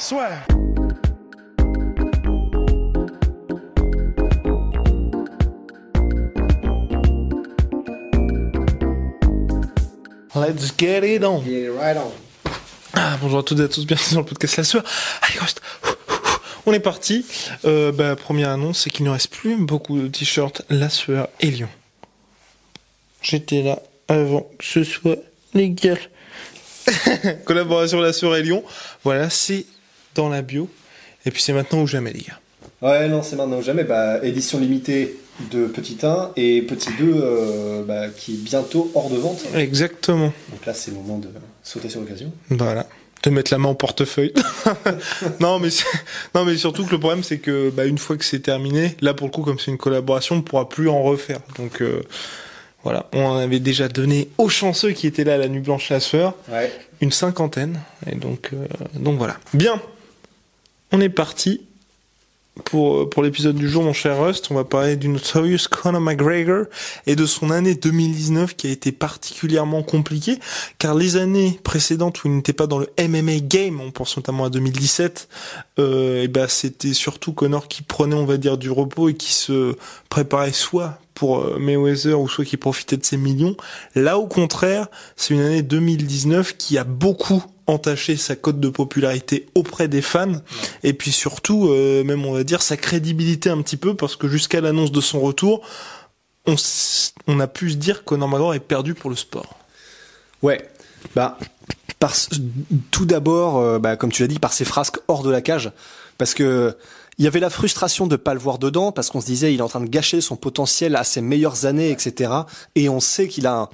Soit. 0.00 0.30
Let's 10.36 10.70
get 10.78 11.02
it 11.02 11.24
on. 11.24 11.42
Get 11.42 11.70
right 11.70 11.96
on. 11.96 12.12
Ah, 12.94 13.18
bonjour 13.20 13.40
à 13.40 13.42
toutes 13.42 13.58
et 13.58 13.64
à 13.64 13.68
tous, 13.68 13.86
bienvenue 13.86 14.14
dans 14.14 14.20
le 14.20 14.26
podcast 14.26 14.56
La 14.58 14.62
Sueur. 14.62 14.84
Allez. 15.22 15.40
On 16.64 16.72
est 16.72 16.78
parti. 16.78 17.26
Euh, 17.64 17.90
bah, 17.90 18.14
première 18.14 18.50
annonce, 18.50 18.84
c'est 18.84 18.90
qu'il 18.90 19.04
ne 19.04 19.10
reste 19.10 19.30
plus 19.34 19.56
beaucoup 19.56 19.98
de 19.98 20.06
t-shirts 20.06 20.62
La 20.70 20.90
Sueur 20.90 21.28
et 21.40 21.50
Lyon. 21.50 21.68
J'étais 23.20 23.62
là 23.62 23.82
avant 24.06 24.48
que 24.60 24.64
ce 24.64 24.84
soit 24.84 25.18
légal. 25.54 25.98
Collaboration 27.44 28.00
La 28.00 28.12
Sueur 28.12 28.36
et 28.36 28.42
Lyon. 28.44 28.62
Voilà, 29.02 29.28
c'est 29.28 29.66
dans 30.18 30.28
la 30.28 30.42
bio. 30.42 30.68
Et 31.26 31.30
puis 31.30 31.42
c'est 31.42 31.52
maintenant 31.52 31.80
ou 31.82 31.86
jamais, 31.86 32.12
les 32.12 32.20
gars. 32.20 32.38
Ouais, 32.82 33.08
non, 33.08 33.22
c'est 33.22 33.36
maintenant 33.36 33.58
ou 33.58 33.62
jamais. 33.62 33.84
Bah, 33.84 34.18
édition 34.24 34.58
limitée 34.60 35.16
de 35.52 35.66
Petit 35.66 35.98
1 36.02 36.32
et 36.36 36.62
Petit 36.62 36.90
2 36.98 37.12
euh, 37.14 37.82
bah, 37.84 38.08
qui 38.08 38.34
est 38.34 38.36
bientôt 38.38 38.90
hors 38.94 39.10
de 39.10 39.16
vente. 39.16 39.40
Exactement. 39.54 40.32
Donc 40.50 40.66
là, 40.66 40.74
c'est 40.74 40.90
le 40.90 40.96
moment 40.98 41.18
de 41.18 41.28
sauter 41.62 41.88
sur 41.88 42.00
l'occasion. 42.00 42.32
Voilà. 42.50 42.86
De 43.24 43.30
mettre 43.30 43.52
la 43.52 43.58
main 43.58 43.68
au 43.70 43.74
portefeuille. 43.74 44.32
non, 45.40 45.58
mais 45.58 45.68
non, 46.34 46.44
mais 46.44 46.56
surtout 46.56 46.84
que 46.86 46.92
le 46.92 47.00
problème, 47.00 47.22
c'est 47.24 47.38
que 47.38 47.70
bah, 47.70 47.84
une 47.84 47.98
fois 47.98 48.16
que 48.16 48.24
c'est 48.24 48.38
terminé, 48.40 48.96
là 49.00 49.12
pour 49.14 49.26
le 49.26 49.32
coup, 49.32 49.42
comme 49.42 49.58
c'est 49.58 49.70
une 49.72 49.78
collaboration, 49.78 50.36
on 50.36 50.38
ne 50.38 50.42
pourra 50.42 50.68
plus 50.68 50.88
en 50.88 51.02
refaire. 51.02 51.40
Donc 51.58 51.82
euh, 51.82 52.02
voilà, 52.84 53.06
on 53.12 53.24
en 53.24 53.36
avait 53.36 53.58
déjà 53.60 53.88
donné 53.88 54.28
aux 54.38 54.48
chanceux 54.48 54.92
qui 54.92 55.06
étaient 55.08 55.24
là 55.24 55.34
à 55.34 55.36
la 55.36 55.48
nuit 55.48 55.60
blanche 55.60 55.90
la 55.90 55.98
sueur, 56.00 56.34
Ouais. 56.50 56.72
une 57.00 57.10
cinquantaine. 57.10 57.80
Et 58.10 58.14
donc, 58.14 58.50
euh, 58.52 58.66
donc 58.94 59.18
voilà. 59.18 59.36
Bien. 59.52 59.80
On 60.90 61.00
est 61.00 61.10
parti 61.10 61.60
pour, 62.64 62.96
euh, 62.96 63.08
pour 63.08 63.22
l'épisode 63.22 63.56
du 63.56 63.68
jour, 63.68 63.82
mon 63.82 63.92
cher 63.92 64.22
Rust. 64.22 64.48
On 64.50 64.54
va 64.54 64.64
parler 64.64 64.96
du 64.96 65.08
Notorious 65.08 65.68
Conor 65.70 66.00
McGregor 66.00 66.64
et 67.06 67.16
de 67.16 67.26
son 67.26 67.50
année 67.50 67.74
2019 67.74 68.56
qui 68.56 68.68
a 68.68 68.70
été 68.70 68.92
particulièrement 68.92 69.82
compliquée, 69.82 70.38
car 70.78 70.94
les 70.94 71.16
années 71.16 71.60
précédentes 71.62 72.24
où 72.24 72.28
il 72.28 72.36
n'était 72.36 72.52
pas 72.52 72.66
dans 72.66 72.78
le 72.78 72.88
MMA 72.98 73.40
game, 73.40 73.80
on 73.80 73.90
pense 73.90 74.16
notamment 74.16 74.44
à 74.44 74.50
2017, 74.50 75.28
euh, 75.78 76.22
et 76.22 76.28
ben 76.28 76.48
c'était 76.48 76.94
surtout 76.94 77.32
Conor 77.32 77.68
qui 77.68 77.82
prenait, 77.82 78.16
on 78.16 78.26
va 78.26 78.36
dire, 78.36 78.58
du 78.58 78.70
repos 78.70 79.08
et 79.08 79.14
qui 79.14 79.32
se 79.32 79.76
préparait 80.08 80.52
soit 80.52 80.98
pour 81.18 81.40
euh, 81.40 81.58
Mayweather 81.58 82.20
ou 82.20 82.28
soit 82.28 82.44
qui 82.44 82.56
profitait 82.56 82.96
de 82.96 83.04
ses 83.04 83.16
millions. 83.16 83.56
Là, 83.96 84.18
au 84.18 84.28
contraire, 84.28 84.86
c'est 85.16 85.34
une 85.34 85.40
année 85.40 85.62
2019 85.62 86.56
qui 86.56 86.78
a 86.78 86.84
beaucoup 86.84 87.44
entaché 87.66 88.16
sa 88.16 88.36
cote 88.36 88.60
de 88.60 88.68
popularité 88.68 89.46
auprès 89.56 89.88
des 89.88 90.00
fans 90.00 90.40
et 90.84 90.92
puis 90.92 91.10
surtout, 91.10 91.70
euh, 91.70 92.04
même 92.04 92.24
on 92.24 92.32
va 92.32 92.44
dire, 92.44 92.62
sa 92.62 92.76
crédibilité 92.76 93.50
un 93.50 93.60
petit 93.62 93.76
peu 93.76 93.96
parce 93.96 94.14
que 94.14 94.28
jusqu'à 94.28 94.60
l'annonce 94.60 94.92
de 94.92 95.00
son 95.00 95.18
retour, 95.20 95.62
on, 96.46 97.40
a 97.40 97.46
pu 97.48 97.72
se 97.72 97.76
dire 97.76 98.04
que 98.04 98.14
McGregor 98.14 98.54
est 98.54 98.60
perdu 98.60 98.94
pour 98.94 99.10
le 99.10 99.16
sport. 99.16 99.58
Ouais. 100.42 100.70
Bah, 101.16 101.36
par, 101.98 102.14
tout 102.92 103.06
d'abord, 103.06 103.58
euh, 103.58 103.80
bah, 103.80 103.96
comme 103.96 104.12
tu 104.12 104.22
l'as 104.22 104.28
dit, 104.28 104.38
par 104.38 104.52
ses 104.52 104.64
frasques 104.64 105.00
hors 105.08 105.24
de 105.24 105.30
la 105.30 105.42
cage. 105.42 105.72
Parce 106.16 106.32
que 106.32 106.76
il 107.18 107.24
y 107.24 107.28
avait 107.28 107.40
la 107.40 107.50
frustration 107.50 108.06
de 108.06 108.16
pas 108.16 108.32
le 108.32 108.40
voir 108.40 108.58
dedans, 108.58 108.92
parce 108.92 109.10
qu'on 109.10 109.20
se 109.20 109.26
disait 109.26 109.52
il 109.52 109.58
est 109.58 109.62
en 109.62 109.68
train 109.68 109.80
de 109.80 109.88
gâcher 109.88 110.20
son 110.20 110.36
potentiel 110.36 110.94
à 110.94 111.04
ses 111.04 111.20
meilleures 111.20 111.66
années, 111.66 111.90
etc. 111.90 112.32
Et 112.74 112.88
on 112.88 113.00
sait 113.00 113.26
qu'il 113.26 113.46
a, 113.46 113.70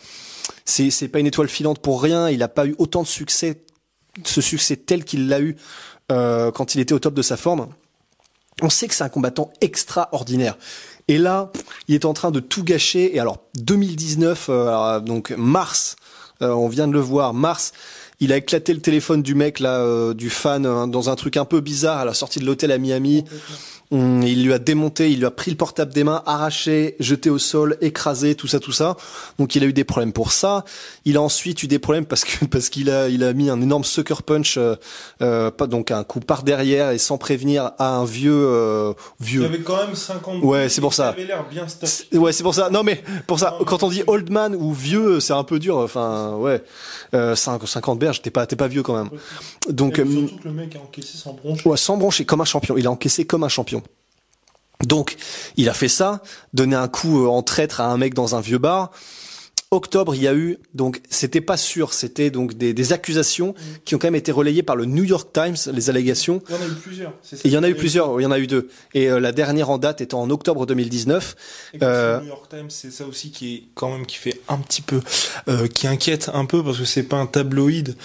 c'est 0.64 0.90
c'est 0.90 1.08
pas 1.08 1.18
une 1.18 1.26
étoile 1.26 1.48
filante 1.48 1.78
pour 1.80 2.02
rien. 2.02 2.30
Il 2.30 2.42
a 2.42 2.48
pas 2.48 2.66
eu 2.66 2.74
autant 2.78 3.02
de 3.02 3.06
succès, 3.06 3.64
ce 4.24 4.40
succès 4.40 4.76
tel 4.76 5.04
qu'il 5.04 5.28
l'a 5.28 5.40
eu 5.40 5.56
euh, 6.10 6.50
quand 6.52 6.74
il 6.74 6.80
était 6.80 6.94
au 6.94 6.98
top 6.98 7.14
de 7.14 7.22
sa 7.22 7.36
forme. 7.36 7.68
On 8.62 8.70
sait 8.70 8.88
que 8.88 8.94
c'est 8.94 9.04
un 9.04 9.08
combattant 9.08 9.52
extraordinaire. 9.60 10.56
Et 11.08 11.18
là, 11.18 11.52
il 11.88 11.94
est 11.94 12.04
en 12.04 12.14
train 12.14 12.30
de 12.30 12.40
tout 12.40 12.64
gâcher. 12.64 13.14
Et 13.14 13.20
alors, 13.20 13.38
2019, 13.56 14.46
euh, 14.48 15.00
donc 15.00 15.32
mars, 15.36 15.96
euh, 16.40 16.50
on 16.50 16.68
vient 16.68 16.88
de 16.88 16.92
le 16.92 17.00
voir, 17.00 17.34
mars, 17.34 17.72
il 18.24 18.32
a 18.32 18.38
éclaté 18.38 18.72
le 18.72 18.80
téléphone 18.80 19.22
du 19.22 19.34
mec 19.34 19.60
là, 19.60 19.80
euh, 19.80 20.14
du 20.14 20.30
fan, 20.30 20.64
hein, 20.64 20.88
dans 20.88 21.10
un 21.10 21.14
truc 21.14 21.36
un 21.36 21.44
peu 21.44 21.60
bizarre 21.60 21.98
à 21.98 22.04
la 22.04 22.14
sortie 22.14 22.40
de 22.40 22.46
l'hôtel 22.46 22.72
à 22.72 22.78
Miami. 22.78 23.24
Hum, 23.94 24.22
il 24.24 24.44
lui 24.44 24.52
a 24.52 24.58
démonté, 24.58 25.10
il 25.12 25.18
lui 25.20 25.24
a 25.26 25.30
pris 25.30 25.52
le 25.52 25.56
portable 25.56 25.92
des 25.94 26.02
mains, 26.02 26.20
arraché, 26.26 26.96
jeté 26.98 27.30
au 27.30 27.38
sol, 27.38 27.76
écrasé, 27.80 28.34
tout 28.34 28.48
ça, 28.48 28.58
tout 28.58 28.72
ça. 28.72 28.96
Donc 29.38 29.54
il 29.54 29.62
a 29.62 29.66
eu 29.66 29.72
des 29.72 29.84
problèmes 29.84 30.12
pour 30.12 30.32
ça. 30.32 30.64
Il 31.04 31.16
a 31.16 31.22
ensuite 31.22 31.62
eu 31.62 31.68
des 31.68 31.78
problèmes 31.78 32.04
parce 32.04 32.24
que 32.24 32.44
parce 32.50 32.70
qu'il 32.70 32.90
a 32.90 33.08
il 33.08 33.22
a 33.22 33.32
mis 33.32 33.50
un 33.50 33.60
énorme 33.62 33.84
sucker 33.84 34.22
punch, 34.26 34.56
euh, 34.58 34.74
euh, 35.22 35.52
pas 35.52 35.68
donc 35.68 35.92
un 35.92 36.02
coup 36.02 36.18
par 36.18 36.42
derrière 36.42 36.90
et 36.90 36.98
sans 36.98 37.18
prévenir 37.18 37.70
à 37.78 37.94
un 37.96 38.04
vieux 38.04 38.32
euh, 38.34 38.94
vieux. 39.20 39.48
quand 39.64 39.76
même 39.86 39.94
50 39.94 40.42
Ouais, 40.42 40.68
c'est 40.68 40.80
pour 40.80 40.92
ça. 40.92 41.10
avait 41.10 41.24
l'air 41.24 41.44
bien 41.48 41.66
C'est- 41.68 42.12
Ouais, 42.16 42.32
c'est 42.32 42.42
pour 42.42 42.54
ça. 42.54 42.70
Non, 42.70 42.82
mais 42.82 43.00
pour 43.28 43.38
ça, 43.38 43.56
quand 43.64 43.84
on 43.84 43.88
dit 43.90 44.02
old 44.08 44.28
man 44.28 44.56
ou 44.56 44.72
vieux, 44.72 45.20
c'est 45.20 45.34
un 45.34 45.44
peu 45.44 45.60
dur. 45.60 45.76
Enfin, 45.78 46.34
ouais, 46.36 46.64
euh, 47.14 47.36
5 47.36 47.64
50 47.64 47.98
berges, 48.00 48.22
t'es 48.22 48.30
pas, 48.30 48.44
t'es 48.44 48.56
pas 48.56 48.66
vieux 48.66 48.82
quand 48.82 48.96
même. 48.96 49.10
Donc, 49.68 50.00
euh, 50.00 50.04
que 50.04 50.48
le 50.48 50.52
mec 50.52 50.74
a 50.74 50.80
encaissé 50.80 51.16
sans 51.16 51.32
bronche. 51.34 51.64
ouais, 51.64 51.76
sans 51.76 51.96
broncher, 51.96 52.24
comme 52.24 52.40
un 52.40 52.44
champion. 52.44 52.76
Il 52.76 52.88
a 52.88 52.90
encaissé 52.90 53.24
comme 53.24 53.44
un 53.44 53.48
champion. 53.48 53.83
Donc, 54.86 55.16
il 55.56 55.68
a 55.68 55.74
fait 55.74 55.88
ça, 55.88 56.22
donné 56.52 56.76
un 56.76 56.88
coup 56.88 57.24
euh, 57.24 57.28
en 57.28 57.42
traître 57.42 57.80
à 57.80 57.86
un 57.86 57.96
mec 57.96 58.14
dans 58.14 58.34
un 58.34 58.40
vieux 58.40 58.58
bar. 58.58 58.90
Octobre, 59.74 60.14
il 60.14 60.22
y 60.22 60.28
a 60.28 60.34
eu 60.34 60.58
donc 60.74 61.00
c'était 61.10 61.40
pas 61.40 61.56
sûr, 61.56 61.92
c'était 61.92 62.30
donc 62.30 62.54
des, 62.54 62.72
des 62.74 62.92
accusations 62.92 63.54
qui 63.84 63.94
ont 63.94 63.98
quand 63.98 64.06
même 64.08 64.14
été 64.14 64.32
relayées 64.32 64.62
par 64.62 64.76
le 64.76 64.84
New 64.84 65.04
York 65.04 65.30
Times, 65.32 65.56
les 65.72 65.90
allégations. 65.90 66.42
Il 66.48 66.54
y 66.54 66.56
en 66.56 66.62
a 66.62 66.66
eu 66.66 66.74
plusieurs. 66.74 67.12
ça. 67.22 67.36
Il 67.44 67.50
y 67.50 67.56
en 67.58 67.62
a 67.62 67.68
eu 67.68 67.74
plusieurs, 67.74 68.20
il 68.20 68.24
y 68.24 68.26
en 68.26 68.30
a 68.30 68.38
eu 68.38 68.46
deux. 68.46 68.68
Et 68.94 69.10
euh, 69.10 69.20
la 69.20 69.32
dernière 69.32 69.70
en 69.70 69.78
date 69.78 70.00
étant 70.00 70.22
en 70.22 70.30
octobre 70.30 70.66
2019. 70.66 71.36
Et 71.74 71.78
quand 71.78 71.86
Euh, 71.86 72.16
le 72.18 72.22
New 72.22 72.28
York 72.28 72.48
Times, 72.48 72.70
c'est 72.70 72.90
ça 72.90 73.06
aussi 73.06 73.30
qui 73.30 73.54
est 73.54 73.62
quand 73.74 73.90
même 73.90 74.06
qui 74.06 74.16
fait 74.16 74.40
un 74.48 74.58
petit 74.58 74.82
peu, 74.82 75.00
euh, 75.48 75.66
qui 75.66 75.86
inquiète 75.86 76.30
un 76.32 76.44
peu 76.44 76.62
parce 76.62 76.78
que 76.78 76.84
c'est 76.84 77.02
pas 77.02 77.16
un 77.16 77.26
tabloïd 77.26 77.96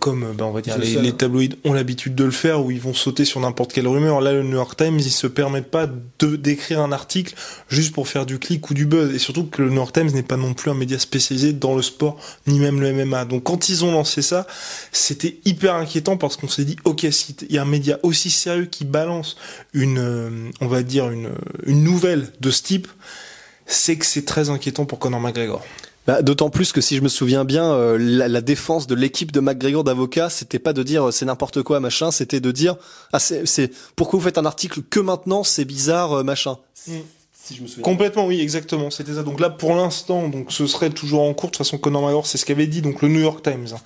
comme, 0.00 0.32
ben, 0.36 0.44
on 0.44 0.52
va 0.52 0.60
dire 0.60 0.78
les, 0.78 0.96
les 0.96 1.12
tabloïds 1.12 1.56
ont 1.64 1.72
l'habitude 1.72 2.14
de 2.14 2.24
le 2.24 2.30
faire 2.30 2.64
où 2.64 2.70
ils 2.70 2.80
vont 2.80 2.94
sauter 2.94 3.24
sur 3.24 3.40
n'importe 3.40 3.72
quelle 3.72 3.88
rumeur. 3.88 4.20
Là, 4.20 4.32
le 4.32 4.42
New 4.42 4.56
York 4.56 4.76
Times, 4.76 4.98
ils 4.98 5.10
se 5.10 5.26
permettent 5.26 5.70
pas 5.70 5.86
de 5.86 6.36
d'écrire 6.36 6.80
un 6.80 6.92
article 6.92 7.34
juste 7.68 7.92
pour 7.94 8.08
faire 8.08 8.26
du 8.26 8.38
clic 8.38 8.70
ou 8.70 8.74
du 8.74 8.86
buzz. 8.86 9.14
Et 9.14 9.18
surtout 9.18 9.44
que 9.44 9.62
le 9.62 9.68
New 9.68 9.76
York 9.76 9.92
Times 9.92 10.10
n'est 10.12 10.22
pas 10.22 10.36
non 10.36 10.54
plus 10.54 10.70
un 10.70 10.74
média 10.74 10.98
spécialisé 11.04 11.52
dans 11.52 11.74
le 11.74 11.82
sport 11.82 12.18
ni 12.46 12.58
même 12.58 12.80
le 12.80 12.92
MMA. 12.92 13.24
Donc 13.24 13.44
quand 13.44 13.68
ils 13.68 13.84
ont 13.84 13.92
lancé 13.92 14.22
ça, 14.22 14.46
c'était 14.92 15.38
hyper 15.44 15.74
inquiétant 15.74 16.16
parce 16.16 16.36
qu'on 16.36 16.48
s'est 16.48 16.64
dit 16.64 16.76
ok, 16.84 17.06
s'il 17.10 17.36
y 17.50 17.58
a 17.58 17.62
un 17.62 17.66
média 17.66 17.98
aussi 18.02 18.30
sérieux 18.30 18.66
qui 18.66 18.84
balance 18.84 19.36
une, 19.72 19.98
euh, 19.98 20.50
on 20.60 20.66
va 20.66 20.82
dire 20.82 21.10
une 21.10 21.30
une 21.66 21.82
nouvelle 21.84 22.32
de 22.40 22.50
ce 22.50 22.62
type 22.62 22.88
c'est 23.66 23.96
que 23.96 24.06
c'est 24.06 24.24
très 24.24 24.50
inquiétant 24.50 24.84
pour 24.84 24.98
Conor 24.98 25.20
McGregor. 25.20 25.62
Bah, 26.06 26.20
D'autant 26.20 26.50
plus 26.50 26.72
que 26.72 26.80
si 26.80 26.96
je 26.96 27.00
me 27.00 27.08
souviens 27.08 27.44
bien, 27.44 27.72
euh, 27.72 27.96
la, 27.98 28.28
la 28.28 28.40
défense 28.42 28.86
de 28.86 28.94
l'équipe 28.94 29.32
de 29.32 29.40
McGregor 29.40 29.84
d'avocats, 29.84 30.28
c'était 30.28 30.58
pas 30.58 30.74
de 30.74 30.82
dire 30.82 31.08
euh, 31.08 31.10
c'est 31.10 31.24
n'importe 31.24 31.62
quoi 31.62 31.80
machin, 31.80 32.10
c'était 32.10 32.40
de 32.40 32.52
dire 32.52 32.76
ah 33.12 33.18
c'est 33.18 33.46
c'est 33.46 33.70
pourquoi 33.96 34.18
vous 34.18 34.24
faites 34.26 34.38
un 34.38 34.44
article 34.44 34.82
que 34.82 35.00
maintenant 35.00 35.44
c'est 35.44 35.64
bizarre 35.64 36.18
euh, 36.18 36.22
machin. 36.22 36.58
Si 37.46 37.54
je 37.54 37.60
me 37.60 37.66
souviens. 37.66 37.82
Complètement, 37.82 38.24
oui, 38.24 38.40
exactement, 38.40 38.90
c'était 38.90 39.12
ça. 39.12 39.22
Donc 39.22 39.38
là, 39.38 39.50
pour 39.50 39.74
l'instant, 39.74 40.28
donc 40.28 40.50
ce 40.50 40.66
serait 40.66 40.88
toujours 40.88 41.20
en 41.20 41.34
cours. 41.34 41.50
De 41.50 41.56
toute 41.56 41.58
façon, 41.58 41.76
Conor 41.76 42.00
McGregor, 42.00 42.26
c'est 42.26 42.38
ce 42.38 42.46
qu'avait 42.46 42.66
dit 42.66 42.80
donc 42.80 43.02
le 43.02 43.08
New 43.08 43.20
York 43.20 43.42
Times. 43.42 43.66
hein. 43.74 43.80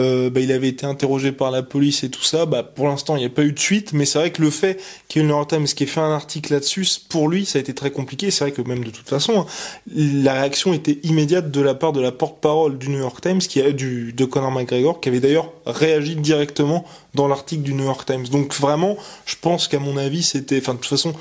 Euh, 0.00 0.30
bah, 0.30 0.40
il 0.40 0.50
avait 0.50 0.68
été 0.68 0.86
interrogé 0.86 1.30
par 1.30 1.50
la 1.50 1.62
police 1.62 2.04
et 2.04 2.08
tout 2.08 2.22
ça. 2.22 2.46
Bah, 2.46 2.62
pour 2.62 2.88
l'instant, 2.88 3.16
il 3.16 3.18
n'y 3.18 3.26
a 3.26 3.28
pas 3.28 3.42
eu 3.42 3.52
de 3.52 3.58
suite, 3.58 3.92
mais 3.92 4.06
c'est 4.06 4.18
vrai 4.18 4.30
que 4.30 4.40
le 4.40 4.48
fait 4.48 4.80
qu'il 5.08 5.20
y 5.20 5.24
ait 5.24 5.28
le 5.28 5.30
New 5.30 5.36
York 5.36 5.50
Times 5.50 5.66
qui 5.66 5.84
ait 5.84 5.86
fait 5.86 6.00
un 6.00 6.12
article 6.14 6.54
là-dessus, 6.54 6.86
pour 7.10 7.28
lui, 7.28 7.44
ça 7.44 7.58
a 7.58 7.60
été 7.60 7.74
très 7.74 7.90
compliqué. 7.90 8.30
C'est 8.30 8.44
vrai 8.44 8.52
que 8.52 8.62
même 8.62 8.82
de 8.82 8.88
toute 8.90 9.06
façon, 9.06 9.40
hein, 9.40 9.46
la 9.94 10.32
réaction 10.32 10.72
était 10.72 10.98
immédiate 11.02 11.50
de 11.50 11.60
la 11.60 11.74
part 11.74 11.92
de 11.92 12.00
la 12.00 12.12
porte-parole 12.12 12.78
du 12.78 12.88
New 12.88 13.00
York 13.00 13.20
Times, 13.20 13.40
qui 13.40 13.60
a 13.60 13.72
du 13.72 14.14
de 14.14 14.24
Conor 14.24 14.52
McGregor, 14.52 15.00
qui 15.00 15.10
avait 15.10 15.20
d'ailleurs 15.20 15.52
réagi 15.66 16.16
directement 16.16 16.86
dans 17.14 17.28
l'article 17.28 17.62
du 17.62 17.74
New 17.74 17.84
York 17.84 18.06
Times. 18.06 18.26
Donc 18.28 18.54
vraiment, 18.54 18.96
je 19.26 19.36
pense 19.38 19.68
qu'à 19.68 19.80
mon 19.80 19.98
avis, 19.98 20.22
c'était, 20.22 20.60
enfin 20.60 20.72
de 20.72 20.78
toute 20.78 20.88
façon, 20.88 21.12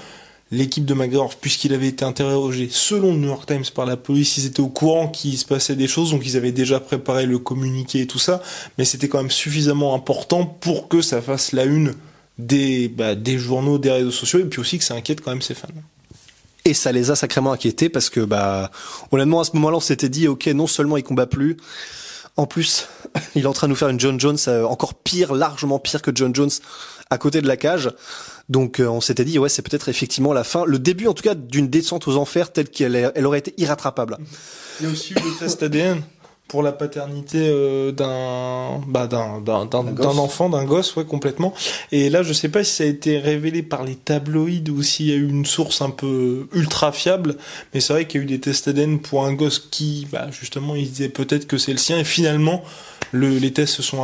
l'équipe 0.52 0.86
de 0.86 0.94
McGregor, 0.94 1.34
puisqu'il 1.36 1.74
avait 1.74 1.88
été 1.88 2.04
interrogé 2.04 2.68
selon 2.70 3.14
le 3.14 3.20
New 3.20 3.28
York 3.28 3.46
Times 3.48 3.66
par 3.74 3.86
la 3.86 3.98
police, 3.98 4.38
ils 4.38 4.46
étaient 4.46 4.60
au 4.60 4.68
courant 4.68 5.08
qu'il 5.08 5.38
se 5.38 5.46
passait 5.46 5.76
des 5.76 5.88
choses, 5.88 6.12
donc 6.12 6.26
ils 6.26 6.36
avaient 6.36 6.52
déjà 6.52 6.80
préparé 6.80 7.26
le 7.26 7.40
communiqué 7.40 8.02
et 8.02 8.08
tout 8.08 8.20
ça, 8.20 8.42
mais 8.78 8.86
c'était 8.86 9.08
quand 9.08 9.20
même 9.20 9.32
suffisamment 9.32 9.96
important 9.96 10.46
pour 10.46 10.90
que 10.90 11.02
ça 11.02 11.22
fasse 11.22 11.54
la 11.54 11.64
une 11.64 11.94
des, 12.38 12.90
bah, 12.90 13.16
des 13.16 13.38
journaux, 13.38 13.78
des 13.78 13.92
réseaux 13.92 14.12
sociaux, 14.12 14.40
et 14.40 14.46
puis 14.46 14.60
aussi 14.60 14.78
que 14.78 14.84
ça 14.84 14.94
inquiète 14.94 15.22
quand 15.22 15.32
même 15.32 15.42
ses 15.42 15.54
fans. 15.54 15.68
Et 16.66 16.74
ça 16.74 16.92
les 16.92 17.10
a 17.10 17.16
sacrément 17.16 17.54
inquiétés 17.54 17.90
parce 17.90 18.10
que, 18.10 18.20
bah, 18.20 18.72
honnêtement, 19.12 19.40
à 19.40 19.44
ce 19.46 19.52
moment-là, 19.54 19.78
on 19.78 19.82
s'était 19.82 20.10
dit, 20.10 20.28
ok, 20.28 20.48
non 20.48 20.68
seulement 20.68 20.98
il 20.98 21.04
combat 21.04 21.26
plus, 21.26 21.58
en 22.38 22.46
plus, 22.46 22.88
il 23.36 23.44
est 23.44 23.48
en 23.48 23.54
train 23.54 23.68
de 23.68 23.72
nous 23.72 23.78
faire 23.78 23.90
une 23.90 24.00
John 24.00 24.20
Jones 24.20 24.38
euh, 24.48 24.64
encore 24.66 24.96
pire, 24.96 25.34
largement 25.34 25.80
pire 25.80 26.02
que 26.02 26.12
John 26.14 26.36
Jones 26.36 26.52
à 27.10 27.18
côté 27.18 27.42
de 27.42 27.48
la 27.48 27.58
cage. 27.58 27.92
Donc 28.52 28.82
euh, 28.82 28.88
on 28.88 29.00
s'était 29.00 29.24
dit 29.24 29.40
ouais 29.40 29.48
c'est 29.48 29.62
peut-être 29.62 29.88
effectivement 29.88 30.34
la 30.34 30.44
fin, 30.44 30.66
le 30.66 30.78
début 30.78 31.08
en 31.08 31.14
tout 31.14 31.24
cas 31.24 31.36
d'une 31.36 31.70
descente 31.70 32.10
aux 32.10 32.18
enfers 32.18 32.52
telle 32.52 32.68
qu'elle 32.68 33.12
elle 33.16 33.26
aurait 33.26 33.40
été 33.40 33.54
irrattrapable. 33.58 34.18
Il 34.82 34.88
y 34.88 34.90
a 34.90 34.92
aussi 34.92 35.14
eu 35.14 35.16
le 35.16 35.40
test 35.40 35.64
ADN 35.64 36.02
pour 36.50 36.62
la 36.62 36.74
paternité 36.74 37.38
euh, 37.40 37.94
d'un 37.94 38.82
bah, 38.86 39.08
d'un 39.08 39.40
d'un 39.40 39.66
d'un 39.66 40.18
enfant 40.18 40.50
d'un 40.50 40.66
gosse 40.66 40.98
ouais 40.98 41.06
complètement. 41.06 41.54
Et 41.94 42.10
là 42.10 42.24
je 42.24 42.34
sais 42.34 42.50
pas 42.50 42.66
si 42.66 42.76
ça 42.76 42.84
a 42.84 42.88
été 42.88 43.20
révélé 43.20 43.64
par 43.64 43.86
les 43.86 43.96
tabloïds 43.96 44.70
ou 44.70 44.84
s'il 44.84 45.06
y 45.06 45.14
a 45.14 45.16
eu 45.16 45.30
une 45.30 45.46
source 45.46 45.82
un 45.82 45.90
peu 45.90 46.50
ultra 46.52 46.92
fiable 46.92 47.38
mais 47.74 47.80
c'est 47.80 47.94
vrai 47.94 48.06
qu'il 48.06 48.20
y 48.20 48.22
a 48.22 48.26
eu 48.26 48.28
des 48.28 48.42
tests 48.42 48.68
ADN 48.68 49.00
pour 49.00 49.24
un 49.24 49.32
gosse 49.32 49.66
qui 49.72 50.10
bah 50.12 50.28
justement 50.30 50.76
il 50.76 50.92
disait 50.92 51.08
peut-être 51.08 51.48
que 51.48 51.58
c'est 51.58 51.72
le 51.72 51.78
sien. 51.78 52.00
Et 52.00 52.04
finalement 52.04 52.66
le, 53.12 53.38
les 53.38 53.52
tests 53.52 53.74
se 53.76 53.82
sont 53.82 54.04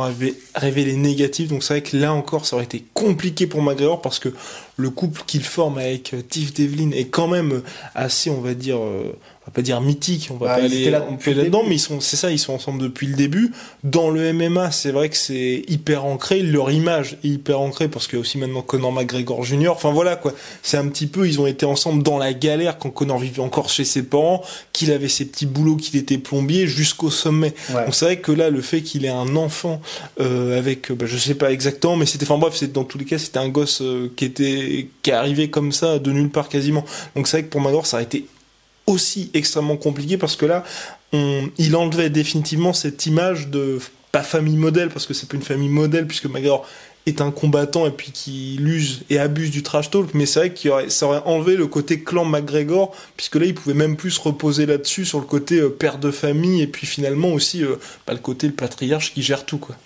révélés 0.54 0.96
négatifs 0.96 1.48
donc 1.48 1.62
c'est 1.62 1.74
vrai 1.74 1.82
que 1.82 1.96
là 1.96 2.12
encore 2.12 2.46
ça 2.46 2.56
aurait 2.56 2.64
été 2.64 2.84
compliqué 2.94 3.46
pour 3.46 3.62
McGregor 3.62 4.02
parce 4.02 4.18
que 4.18 4.30
le 4.76 4.90
couple 4.90 5.22
qu'il 5.26 5.44
forme 5.44 5.78
avec 5.78 6.14
euh, 6.14 6.22
Tiff 6.28 6.52
Devlin 6.52 6.90
est 6.92 7.06
quand 7.06 7.28
même 7.28 7.62
assez 7.94 8.30
on 8.30 8.40
va 8.40 8.54
dire 8.54 8.78
euh, 8.78 9.12
va 9.48 9.54
pas 9.54 9.62
dire 9.62 9.80
mythique, 9.80 10.28
on 10.30 10.34
va 10.34 10.46
bah, 10.46 10.56
pas 10.56 10.64
aller 10.64 10.90
là, 10.90 11.00
là-dedans, 11.26 11.62
mais 11.66 11.76
ils 11.76 11.80
sont, 11.80 12.00
c'est 12.00 12.16
ça, 12.16 12.30
ils 12.30 12.38
sont 12.38 12.52
ensemble 12.52 12.82
depuis 12.82 13.06
le 13.06 13.14
début. 13.14 13.52
Dans 13.82 14.10
le 14.10 14.32
MMA, 14.32 14.70
c'est 14.70 14.90
vrai 14.90 15.08
que 15.08 15.16
c'est 15.16 15.64
hyper 15.68 16.04
ancré, 16.04 16.42
leur 16.42 16.70
image 16.70 17.18
est 17.24 17.28
hyper 17.28 17.60
ancrée 17.60 17.88
parce 17.88 18.06
qu'il 18.06 18.16
y 18.16 18.18
a 18.18 18.20
aussi 18.20 18.38
maintenant 18.38 18.62
Conor 18.62 18.92
McGregor 18.92 19.44
Jr. 19.44 19.68
Enfin 19.68 19.90
voilà 19.90 20.16
quoi, 20.16 20.34
c'est 20.62 20.76
un 20.76 20.86
petit 20.88 21.06
peu, 21.06 21.26
ils 21.26 21.40
ont 21.40 21.46
été 21.46 21.64
ensemble 21.64 22.02
dans 22.02 22.18
la 22.18 22.32
galère 22.34 22.78
quand 22.78 22.90
Conor 22.90 23.18
vivait 23.18 23.42
encore 23.42 23.70
chez 23.70 23.84
ses 23.84 24.02
parents, 24.02 24.42
qu'il 24.72 24.92
avait 24.92 25.08
ses 25.08 25.24
petits 25.24 25.46
boulots, 25.46 25.76
qu'il 25.76 25.96
était 25.98 26.18
plombier 26.18 26.66
jusqu'au 26.66 27.10
sommet. 27.10 27.54
Donc 27.70 27.94
c'est 27.94 28.04
vrai 28.04 28.16
que 28.18 28.32
là, 28.32 28.50
le 28.50 28.60
fait 28.60 28.82
qu'il 28.88 29.04
ait 29.04 29.08
un 29.08 29.36
enfant 29.36 29.80
euh, 30.20 30.58
avec, 30.58 30.92
bah, 30.92 31.06
je 31.06 31.16
sais 31.16 31.34
pas 31.34 31.52
exactement, 31.52 31.96
mais 31.96 32.06
c'était, 32.06 32.24
enfin 32.24 32.38
bref, 32.38 32.54
c'est 32.56 32.72
dans 32.72 32.84
tous 32.84 32.98
les 32.98 33.04
cas, 33.04 33.18
c'était 33.18 33.38
un 33.38 33.48
gosse 33.48 33.80
euh, 33.82 34.10
qui 34.16 34.24
était, 34.24 34.88
qui 35.02 35.10
est 35.10 35.14
arrivé 35.14 35.50
comme 35.50 35.72
ça 35.72 35.98
de 35.98 36.10
nulle 36.10 36.30
part 36.30 36.48
quasiment. 36.48 36.84
Donc 37.14 37.28
c'est 37.28 37.38
vrai 37.38 37.44
que 37.44 37.50
pour 37.50 37.60
McGregor, 37.60 37.86
ça 37.86 37.98
a 37.98 38.02
été 38.02 38.26
aussi 38.86 39.30
extrêmement 39.34 39.76
compliqué 39.76 40.16
parce 40.16 40.36
que 40.36 40.46
là, 40.46 40.64
il 41.12 41.76
enlevait 41.76 42.10
définitivement 42.10 42.72
cette 42.72 43.06
image 43.06 43.48
de 43.48 43.78
pas 44.12 44.22
famille 44.22 44.56
modèle 44.56 44.88
parce 44.88 45.06
que 45.06 45.14
c'est 45.14 45.28
pas 45.28 45.36
une 45.36 45.42
famille 45.42 45.68
modèle 45.68 46.06
puisque 46.06 46.26
McGregor 46.26 46.66
est 47.08 47.20
un 47.20 47.30
combattant 47.30 47.86
et 47.86 47.90
puis 47.90 48.12
qui 48.12 48.56
use 48.56 49.02
et 49.10 49.18
abuse 49.18 49.50
du 49.50 49.62
trash 49.62 49.90
talk, 49.90 50.14
mais 50.14 50.26
c'est 50.26 50.40
vrai 50.40 50.52
qu'il 50.52 50.70
aurait, 50.70 50.90
ça 50.90 51.06
aurait 51.06 51.22
enlevé 51.24 51.56
le 51.56 51.66
côté 51.66 52.02
clan 52.02 52.24
McGregor, 52.24 52.94
puisque 53.16 53.36
là 53.36 53.46
il 53.46 53.54
pouvait 53.54 53.74
même 53.74 53.96
plus 53.96 54.12
se 54.12 54.20
reposer 54.20 54.66
là-dessus 54.66 55.04
sur 55.04 55.18
le 55.18 55.26
côté 55.26 55.60
euh, 55.60 55.68
père 55.68 55.98
de 55.98 56.10
famille 56.10 56.62
et 56.62 56.66
puis 56.66 56.86
finalement 56.86 57.28
aussi 57.28 57.64
euh, 57.64 57.76
bah, 58.06 58.12
le 58.12 58.20
côté 58.20 58.46
le 58.46 58.52
patriarche 58.52 59.14
qui 59.14 59.22
gère 59.22 59.44
tout 59.44 59.58
quoi. 59.58 59.76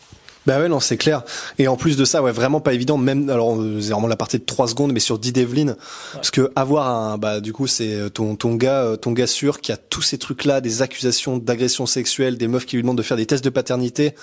Bah 0.44 0.58
ouais, 0.58 0.68
non, 0.68 0.80
c'est 0.80 0.96
clair. 0.96 1.22
Et 1.58 1.68
en 1.68 1.76
plus 1.76 1.96
de 1.96 2.04
ça, 2.04 2.20
ouais, 2.20 2.32
vraiment 2.32 2.60
pas 2.60 2.74
évident. 2.74 2.98
Même, 2.98 3.30
alors, 3.30 3.56
c'est 3.80 3.90
vraiment 3.90 4.08
la 4.08 4.16
partie 4.16 4.40
de 4.40 4.44
3 4.44 4.66
secondes, 4.68 4.92
mais 4.92 4.98
sur 4.98 5.16
Dee 5.18 5.32
Devlin, 5.32 5.76
parce 6.14 6.32
que 6.32 6.50
avoir 6.56 6.88
un, 6.88 7.16
bah, 7.16 7.40
du 7.40 7.52
coup, 7.52 7.68
c'est 7.68 8.10
ton, 8.12 8.34
ton 8.34 8.56
gars, 8.56 8.82
euh, 8.82 8.96
ton 8.96 9.12
gars 9.12 9.28
sûr 9.28 9.60
qui 9.60 9.70
a 9.70 9.76
tous 9.76 10.02
ces 10.02 10.18
trucs-là, 10.18 10.60
des 10.60 10.82
accusations 10.82 11.38
d'agression 11.38 11.86
sexuelle, 11.86 12.38
des 12.38 12.48
meufs 12.48 12.66
qui 12.66 12.74
lui 12.74 12.82
demandent 12.82 12.98
de 12.98 13.02
faire 13.02 13.16
des 13.16 13.26
tests 13.26 13.44
de 13.44 13.50
paternité. 13.50 14.16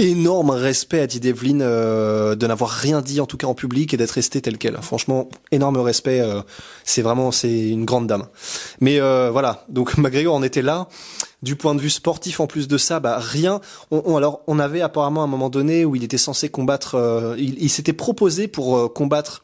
Énorme 0.00 0.48
respect 0.48 1.00
à 1.00 1.06
Dee 1.06 1.20
Devlin 1.20 1.60
euh, 1.60 2.34
de 2.34 2.46
n'avoir 2.46 2.70
rien 2.70 3.02
dit 3.02 3.20
en 3.20 3.26
tout 3.26 3.36
cas 3.36 3.46
en 3.46 3.52
public 3.52 3.92
et 3.92 3.98
d'être 3.98 4.12
resté 4.12 4.40
tel 4.40 4.56
quel. 4.56 4.78
Franchement, 4.80 5.28
énorme 5.52 5.76
respect. 5.76 6.22
Euh, 6.22 6.40
c'est 6.84 7.02
vraiment, 7.02 7.30
c'est 7.30 7.68
une 7.68 7.84
grande 7.84 8.06
dame. 8.06 8.24
Mais 8.80 8.98
euh, 8.98 9.30
voilà, 9.30 9.66
donc 9.68 9.98
McGregor 9.98 10.34
en 10.34 10.42
était 10.42 10.62
là 10.62 10.88
du 11.42 11.56
point 11.56 11.74
de 11.74 11.80
vue 11.80 11.90
sportif, 11.90 12.40
en 12.40 12.46
plus 12.46 12.68
de 12.68 12.76
ça, 12.76 13.00
bah 13.00 13.18
rien. 13.18 13.60
On, 13.90 14.16
alors, 14.16 14.42
on 14.46 14.58
avait 14.58 14.82
apparemment 14.82 15.22
un 15.22 15.26
moment 15.26 15.48
donné 15.48 15.84
où 15.84 15.96
il 15.96 16.04
était 16.04 16.18
censé 16.18 16.48
combattre. 16.48 16.96
Euh, 16.96 17.34
il, 17.38 17.70
s'était 17.70 17.92
proposé 17.92 18.48
pour 18.48 18.76
euh, 18.76 18.88
combattre. 18.88 19.42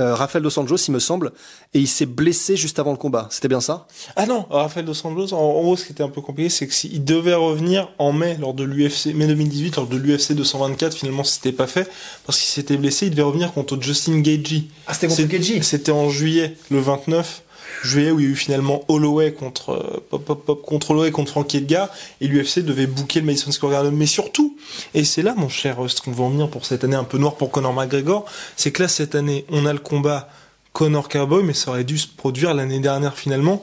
Euh, 0.00 0.14
Rafael 0.14 0.42
dos 0.42 0.58
Anjos, 0.58 0.76
il 0.88 0.92
me 0.92 0.98
semble, 0.98 1.32
et 1.74 1.78
il 1.78 1.86
s'est 1.86 2.06
blessé 2.06 2.56
juste 2.56 2.78
avant 2.78 2.92
le 2.92 2.96
combat. 2.96 3.28
C'était 3.30 3.48
bien 3.48 3.60
ça? 3.60 3.86
Ah 4.16 4.26
non, 4.26 4.46
Rafael 4.48 4.84
dos 4.84 4.94
Anjos, 5.04 5.34
en, 5.34 5.52
gros, 5.60 5.76
ce 5.76 5.84
qui 5.84 5.92
était 5.92 6.02
un 6.02 6.08
peu 6.08 6.22
compliqué, 6.22 6.48
c'est 6.48 6.66
que 6.66 6.72
s'il 6.74 7.04
devait 7.04 7.34
revenir 7.34 7.88
en 7.98 8.12
mai 8.12 8.36
lors 8.40 8.54
de 8.54 8.64
l'UFC, 8.64 9.14
mai 9.14 9.26
2018, 9.26 9.76
lors 9.76 9.86
de 9.86 9.96
l'UFC 9.96 10.32
224, 10.32 10.96
finalement, 10.96 11.24
c'était 11.24 11.52
pas 11.52 11.66
fait 11.66 11.90
parce 12.24 12.38
qu'il 12.38 12.48
s'était 12.48 12.76
blessé. 12.76 13.06
Il 13.06 13.10
devait 13.10 13.22
revenir 13.22 13.52
contre 13.52 13.80
Justin 13.80 14.20
Gagey. 14.20 14.64
Ah, 14.86 14.94
c'était 14.94 15.08
contre 15.08 15.22
Gagey? 15.24 15.60
C'était 15.62 15.92
en 15.92 16.08
juillet, 16.08 16.56
le 16.70 16.80
29 16.80 17.42
juillet 17.82 18.10
où 18.10 18.20
il 18.20 18.26
y 18.26 18.28
a 18.28 18.30
eu 18.32 18.36
finalement 18.36 18.84
Holloway 18.88 19.32
contre 19.32 19.70
euh, 19.70 20.04
pop, 20.10 20.24
pop, 20.24 20.44
pop, 20.44 20.62
contre 20.62 20.90
Holloway 20.92 21.10
contre 21.10 21.30
Frankie 21.30 21.58
Edgar 21.58 21.88
et 22.20 22.26
l'UFC 22.26 22.60
devait 22.60 22.86
booker 22.86 23.20
le 23.20 23.26
Madison 23.26 23.50
Square 23.50 23.72
Garden 23.72 23.94
mais 23.94 24.06
surtout 24.06 24.56
et 24.94 25.04
c'est 25.04 25.22
là 25.22 25.34
mon 25.36 25.48
cher 25.48 25.78
ce 25.88 26.00
qu'on 26.00 26.12
va 26.12 26.24
en 26.24 26.30
venir 26.30 26.48
pour 26.48 26.66
cette 26.66 26.84
année 26.84 26.96
un 26.96 27.04
peu 27.04 27.18
noire 27.18 27.34
pour 27.34 27.50
Conor 27.50 27.72
McGregor 27.72 28.24
c'est 28.56 28.72
que 28.72 28.82
là 28.82 28.88
cette 28.88 29.14
année 29.14 29.44
on 29.50 29.66
a 29.66 29.72
le 29.72 29.78
combat 29.78 30.28
Conor 30.72 31.08
Cowboy 31.08 31.42
mais 31.42 31.54
ça 31.54 31.70
aurait 31.70 31.84
dû 31.84 31.98
se 31.98 32.08
produire 32.08 32.54
l'année 32.54 32.80
dernière 32.80 33.16
finalement 33.16 33.62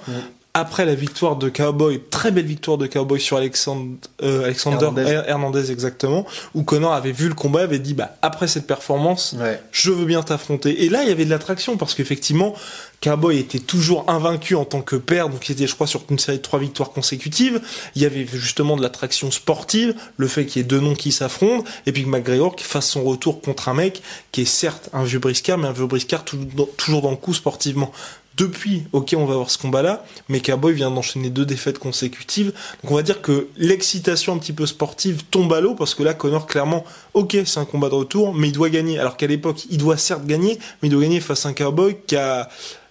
après 0.60 0.86
la 0.86 0.96
victoire 0.96 1.36
de 1.36 1.50
Cowboy, 1.50 2.02
très 2.10 2.32
belle 2.32 2.46
victoire 2.46 2.80
de 2.80 2.88
Cowboy 2.88 3.20
sur 3.20 3.38
Alexandre, 3.38 3.96
euh, 4.24 4.46
Alexander 4.46 4.90
Hernandez. 5.28 5.72
exactement, 5.72 6.26
où 6.56 6.64
Connor 6.64 6.94
avait 6.94 7.12
vu 7.12 7.28
le 7.28 7.36
combat, 7.36 7.62
avait 7.62 7.78
dit 7.78 7.94
bah 7.94 8.16
après 8.24 8.48
cette 8.48 8.66
performance, 8.66 9.36
je 9.72 9.92
veux 9.92 10.06
bien 10.06 10.24
t'affronter. 10.24 10.84
Et 10.84 10.90
là 10.90 11.04
il 11.04 11.10
y 11.10 11.12
avait 11.12 11.26
de 11.26 11.30
l'attraction 11.30 11.78
parce 11.78 11.94
qu'effectivement 11.94 12.56
Cowboy 13.02 13.38
était 13.38 13.60
toujours 13.60 14.10
invaincu 14.10 14.56
en 14.56 14.66
tant 14.66 14.82
que 14.82 14.96
père, 14.96 15.30
donc 15.30 15.48
il 15.50 15.52
était 15.54 15.68
je 15.68 15.76
crois 15.76 15.88
sur 15.88 16.04
une 16.10 16.20
série 16.20 16.38
de 16.38 16.42
trois 16.42 16.60
victoires 16.60 16.92
consécutives. 16.92 17.62
Il 17.96 18.02
y 18.02 18.06
avait 18.06 18.26
justement 18.26 18.76
de 18.76 18.82
l'attraction 18.82 19.30
sportive, 19.30 19.94
le 20.18 20.28
fait 20.28 20.46
qu'il 20.46 20.62
y 20.62 20.66
ait 20.66 20.68
deux 20.68 20.80
noms 20.80 20.96
qui 20.96 21.12
s'affrontent, 21.12 21.64
et 21.86 21.92
puis 21.92 22.04
que 22.04 22.10
McGregor 22.10 22.56
fasse 22.60 22.90
son 22.90 23.04
retour 23.04 23.42
contre 23.42 23.70
un 23.70 23.76
mec 23.76 24.02
qui 24.32 24.42
est 24.42 24.46
certes 24.46 24.90
un 24.94 25.04
vieux 25.04 25.20
briscard, 25.20 25.58
mais 25.58 25.68
un 25.68 25.74
vieux 25.74 25.86
briscard 25.86 26.26
toujours 26.26 27.02
dans 27.02 27.12
le 27.12 27.18
coup 27.18 27.34
sportivement 27.34 27.92
depuis, 28.38 28.84
ok, 28.94 29.16
on 29.18 29.26
va 29.26 29.34
avoir 29.34 29.50
ce 29.50 29.58
combat-là, 29.58 30.06
mais 30.30 30.42
Cowboy 30.42 30.74
vient 30.74 30.92
d'enchaîner 30.92 31.32
deux 31.32 31.46
défaites 31.46 31.80
consécutives. 31.80 32.54
Donc 32.84 32.92
on 32.92 32.96
va 32.96 33.02
dire 33.02 33.22
que 33.22 33.48
l'excitation 33.58 34.34
un 34.34 34.38
petit 34.38 34.54
peu 34.54 34.68
sportive 34.68 35.24
tombe 35.32 35.52
à 35.54 35.60
l'eau 35.60 35.74
parce 35.74 35.96
que 35.96 36.04
là, 36.04 36.14
Connor, 36.14 36.46
clairement, 36.46 36.86
ok, 37.16 37.36
c'est 37.46 37.60
un 37.60 37.66
combat 37.66 37.90
de 37.90 37.96
retour, 37.96 38.36
mais 38.36 38.50
il 38.50 38.52
doit 38.52 38.70
gagner. 38.70 39.00
Alors 39.00 39.18
qu'à 39.18 39.26
l'époque, 39.26 39.66
il 39.72 39.80
doit 39.80 39.98
certes 39.98 40.26
gagner, 40.26 40.60
mais 40.82 40.88
il 40.88 40.92
doit 40.92 41.02
gagner 41.02 41.20
face 41.20 41.48
à 41.48 41.50
un 41.50 41.54
Cowboy 41.54 41.98
qui 42.06 42.16
a 42.16 42.48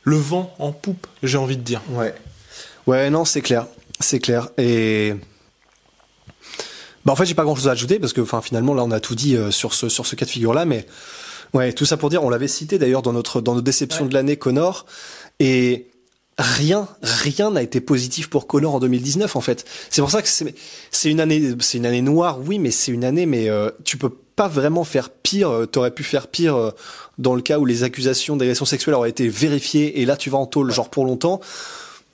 le 0.06 0.16
vent 0.16 0.54
en 0.60 0.72
poupe, 0.72 1.06
j'ai 1.22 1.36
envie 1.36 1.56
de 1.56 1.62
dire. 1.62 1.82
Ouais. 1.90 2.14
Ouais, 2.86 3.10
non, 3.10 3.24
c'est 3.24 3.42
clair. 3.42 3.66
C'est 3.98 4.20
clair. 4.20 4.48
Et. 4.56 5.14
Bah, 7.04 7.12
en 7.12 7.16
fait, 7.16 7.26
j'ai 7.26 7.34
pas 7.34 7.42
grand 7.42 7.56
chose 7.56 7.68
à 7.68 7.72
ajouter 7.72 7.98
parce 7.98 8.12
que, 8.12 8.20
enfin, 8.20 8.40
finalement, 8.40 8.72
là, 8.72 8.84
on 8.84 8.92
a 8.92 9.00
tout 9.00 9.16
dit 9.16 9.36
euh, 9.36 9.50
sur 9.50 9.74
ce, 9.74 9.88
sur 9.88 10.06
ce 10.06 10.14
cas 10.14 10.24
de 10.24 10.30
figure-là, 10.30 10.64
mais. 10.64 10.86
Ouais, 11.54 11.72
tout 11.72 11.84
ça 11.84 11.96
pour 11.96 12.08
dire, 12.08 12.22
on 12.22 12.30
l'avait 12.30 12.48
cité 12.48 12.78
d'ailleurs 12.78 13.02
dans 13.02 13.12
notre, 13.12 13.40
dans 13.40 13.54
nos 13.54 13.60
déceptions 13.60 14.06
de 14.06 14.14
l'année, 14.14 14.36
Connor. 14.36 14.86
Et 15.40 15.88
rien, 16.38 16.88
rien 17.02 17.50
n'a 17.50 17.62
été 17.62 17.80
positif 17.80 18.28
pour 18.28 18.46
Connor 18.46 18.74
en 18.74 18.80
2019 18.80 19.36
en 19.36 19.40
fait. 19.40 19.64
C'est 19.88 20.02
pour 20.02 20.10
ça 20.10 20.22
que 20.22 20.28
c'est 20.28 21.10
une 21.10 21.20
année, 21.20 21.54
c'est 21.60 21.78
une 21.78 21.86
année 21.86 22.02
noire, 22.02 22.40
oui, 22.44 22.58
mais 22.58 22.70
c'est 22.70 22.92
une 22.92 23.04
année, 23.04 23.26
mais 23.26 23.48
euh, 23.48 23.70
tu 23.84 23.96
peux 23.96 24.10
pas 24.36 24.48
vraiment 24.48 24.84
faire 24.84 25.10
pire. 25.10 25.50
Euh, 25.50 25.66
t'aurais 25.66 25.90
pu 25.90 26.04
faire 26.04 26.28
pire 26.28 26.54
euh, 26.56 26.70
dans 27.18 27.34
le 27.34 27.42
cas 27.42 27.58
où 27.58 27.64
les 27.64 27.82
accusations 27.82 28.36
d'agression 28.36 28.64
sexuelle 28.64 28.94
auraient 28.94 29.10
été 29.10 29.28
vérifiées 29.28 30.00
et 30.00 30.04
là 30.04 30.16
tu 30.16 30.30
vas 30.30 30.38
en 30.38 30.46
tôle 30.46 30.70
genre 30.70 30.90
pour 30.90 31.04
longtemps. 31.04 31.40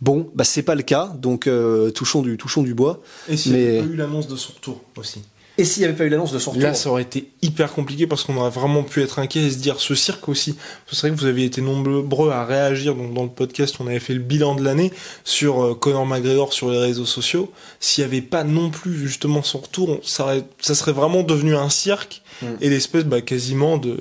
Bon, 0.00 0.30
bah 0.34 0.42
c'est 0.42 0.62
pas 0.62 0.74
le 0.74 0.82
cas, 0.82 1.12
donc 1.16 1.48
touchons 1.94 2.22
du 2.22 2.36
touchons 2.36 2.64
du 2.64 2.74
bois. 2.74 3.00
Et 3.28 3.36
s'il 3.36 3.52
mais... 3.52 3.78
a 3.78 3.82
eu 3.82 3.94
l'annonce 3.94 4.26
de 4.26 4.34
son 4.34 4.52
retour 4.52 4.80
aussi. 4.96 5.22
Et 5.58 5.64
s'il 5.64 5.82
n'y 5.82 5.88
avait 5.88 5.96
pas 5.96 6.04
eu 6.04 6.08
l'annonce 6.08 6.32
de 6.32 6.38
son 6.38 6.52
retour 6.52 6.62
Là, 6.62 6.74
ça 6.74 6.88
aurait 6.90 7.02
été 7.02 7.28
hyper 7.42 7.72
compliqué 7.72 8.06
parce 8.06 8.24
qu'on 8.24 8.36
aurait 8.38 8.50
vraiment 8.50 8.82
pu 8.82 9.02
être 9.02 9.18
inquiet 9.18 9.42
et 9.42 9.50
se 9.50 9.58
dire 9.58 9.80
ce 9.80 9.94
cirque 9.94 10.28
aussi. 10.28 10.56
C'est 10.90 11.00
vrai 11.00 11.10
que 11.10 11.20
vous 11.20 11.26
avez 11.26 11.44
été 11.44 11.60
nombreux 11.60 12.30
à 12.30 12.44
réagir. 12.44 12.94
Donc 12.94 13.12
dans 13.12 13.24
le 13.24 13.28
podcast, 13.28 13.76
on 13.78 13.86
avait 13.86 13.98
fait 13.98 14.14
le 14.14 14.20
bilan 14.20 14.54
de 14.54 14.64
l'année 14.64 14.92
sur 15.24 15.62
euh, 15.62 15.74
Conor 15.74 16.06
McGregor 16.06 16.54
sur 16.54 16.70
les 16.70 16.78
réseaux 16.78 17.04
sociaux. 17.04 17.52
S'il 17.80 18.02
n'y 18.02 18.10
avait 18.10 18.22
pas 18.22 18.44
non 18.44 18.70
plus 18.70 18.96
justement 18.96 19.42
son 19.42 19.58
retour, 19.58 20.00
ça, 20.02 20.34
ça 20.60 20.74
serait 20.74 20.92
vraiment 20.92 21.22
devenu 21.22 21.54
un 21.54 21.68
cirque 21.68 22.22
mm. 22.40 22.46
et 22.62 22.70
l'espèce 22.70 23.04
bah, 23.04 23.20
quasiment 23.20 23.76
de 23.76 23.98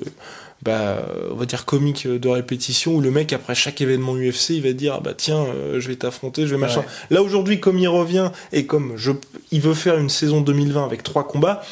bah, 0.62 1.04
on 1.30 1.34
va 1.34 1.44
dire 1.46 1.64
comique 1.64 2.06
de 2.06 2.28
répétition 2.28 2.94
où 2.94 3.00
le 3.00 3.10
mec 3.10 3.32
après 3.32 3.54
chaque 3.54 3.80
événement 3.80 4.14
UFC 4.14 4.50
il 4.50 4.62
va 4.62 4.72
dire 4.72 4.94
ah 4.98 5.00
bah 5.02 5.12
tiens 5.16 5.44
euh, 5.44 5.80
je 5.80 5.88
vais 5.88 5.96
t'affronter 5.96 6.46
je 6.46 6.54
vais 6.54 6.60
machin 6.60 6.84
là 7.10 7.20
aujourd'hui 7.22 7.58
comme 7.60 7.78
il 7.78 7.88
revient 7.88 8.30
et 8.52 8.64
comme 8.66 8.92
je 8.96 9.10
il 9.50 9.60
veut 9.60 9.74
faire 9.74 9.98
une 9.98 10.08
saison 10.10 10.40
2020 10.40 10.84
avec 10.84 11.02
trois 11.02 11.26
combats 11.26 11.62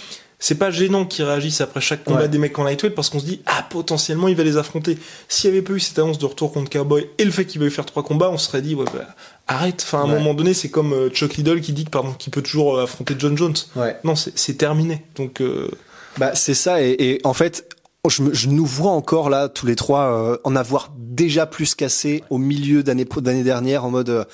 c'est 0.43 0.55
pas 0.57 0.71
gênant 0.71 1.05
qu'ils 1.05 1.25
réagissent 1.27 1.61
après 1.61 1.83
chaque 1.83 2.03
combat 2.03 2.23
Ouais. 2.23 2.29
des 2.29 2.39
mecs 2.39 2.59
en 2.59 2.65
lightweight 2.65 2.95
parce 2.95 3.11
qu'on 3.11 3.21
se 3.21 3.27
dit 3.27 3.43
ah 3.47 3.65
potentiellement 3.69 4.27
il 4.27 4.35
va 4.35 4.43
les 4.43 4.57
affronter. 4.57 4.97
S'il 5.29 5.51
y 5.51 5.53
avait 5.53 5.61
pas 5.61 5.75
eu 5.75 5.81
cette 5.81 5.99
annonce 5.99 6.19
de 6.19 6.25
retour 6.25 6.51
contre 6.51 6.71
Cowboy 6.71 7.07
et 7.19 7.25
le 7.27 7.31
fait 7.31 7.45
qu'il 7.45 7.61
veuille 7.61 7.71
faire 7.71 7.85
trois 7.85 8.03
combats, 8.03 8.31
on 8.31 8.39
se 8.39 8.47
serait 8.47 8.63
dit 8.63 8.75
ouais 8.75 8.87
bah, 8.95 9.05
arrête. 9.49 9.83
Enfin 9.87 9.99
à 9.99 10.03
un 10.05 10.09
Ouais. 10.15 10.19
moment 10.19 10.33
donné 10.33 10.55
c'est 10.55 10.71
comme 10.71 10.95
euh, 10.95 11.11
Chuck 11.11 11.35
Liddell 11.37 11.61
qui 11.61 11.75
dit 11.75 11.85
que 11.85 11.91
pardon 11.91 12.13
qu'il 12.19 12.33
peut 12.33 12.41
toujours 12.41 12.79
euh, 12.79 12.85
affronter 12.85 13.15
John 13.19 13.37
Jones. 13.37 13.53
Ouais. 13.77 13.97
Non 14.03 14.17
c'est 14.17 14.33
c'est 14.37 14.55
terminé. 14.55 15.05
Donc 15.17 15.43
euh, 15.43 15.69
Bah 16.17 16.35
c'est 16.35 16.55
ça 16.55 16.83
et, 16.83 16.97
et 16.99 17.21
en 17.25 17.35
fait 17.35 17.69
je, 18.09 18.23
me- 18.23 18.33
je 18.33 18.49
nous 18.49 18.65
vois 18.65 18.93
encore 18.93 19.29
là 19.29 19.49
tous 19.49 19.67
les 19.67 19.77
trois 19.77 20.05
euh, 20.13 20.37
en 20.45 20.57
avoir 20.57 20.91
déjà 20.97 21.45
plus 21.47 21.75
cassé 21.75 22.25
au 22.31 22.39
milieu 22.39 22.83
d'année 22.83 23.05
d'année 23.05 23.43
dernière 23.43 23.85
en 23.85 23.91
mode 23.91 24.09
euh, 24.09 24.25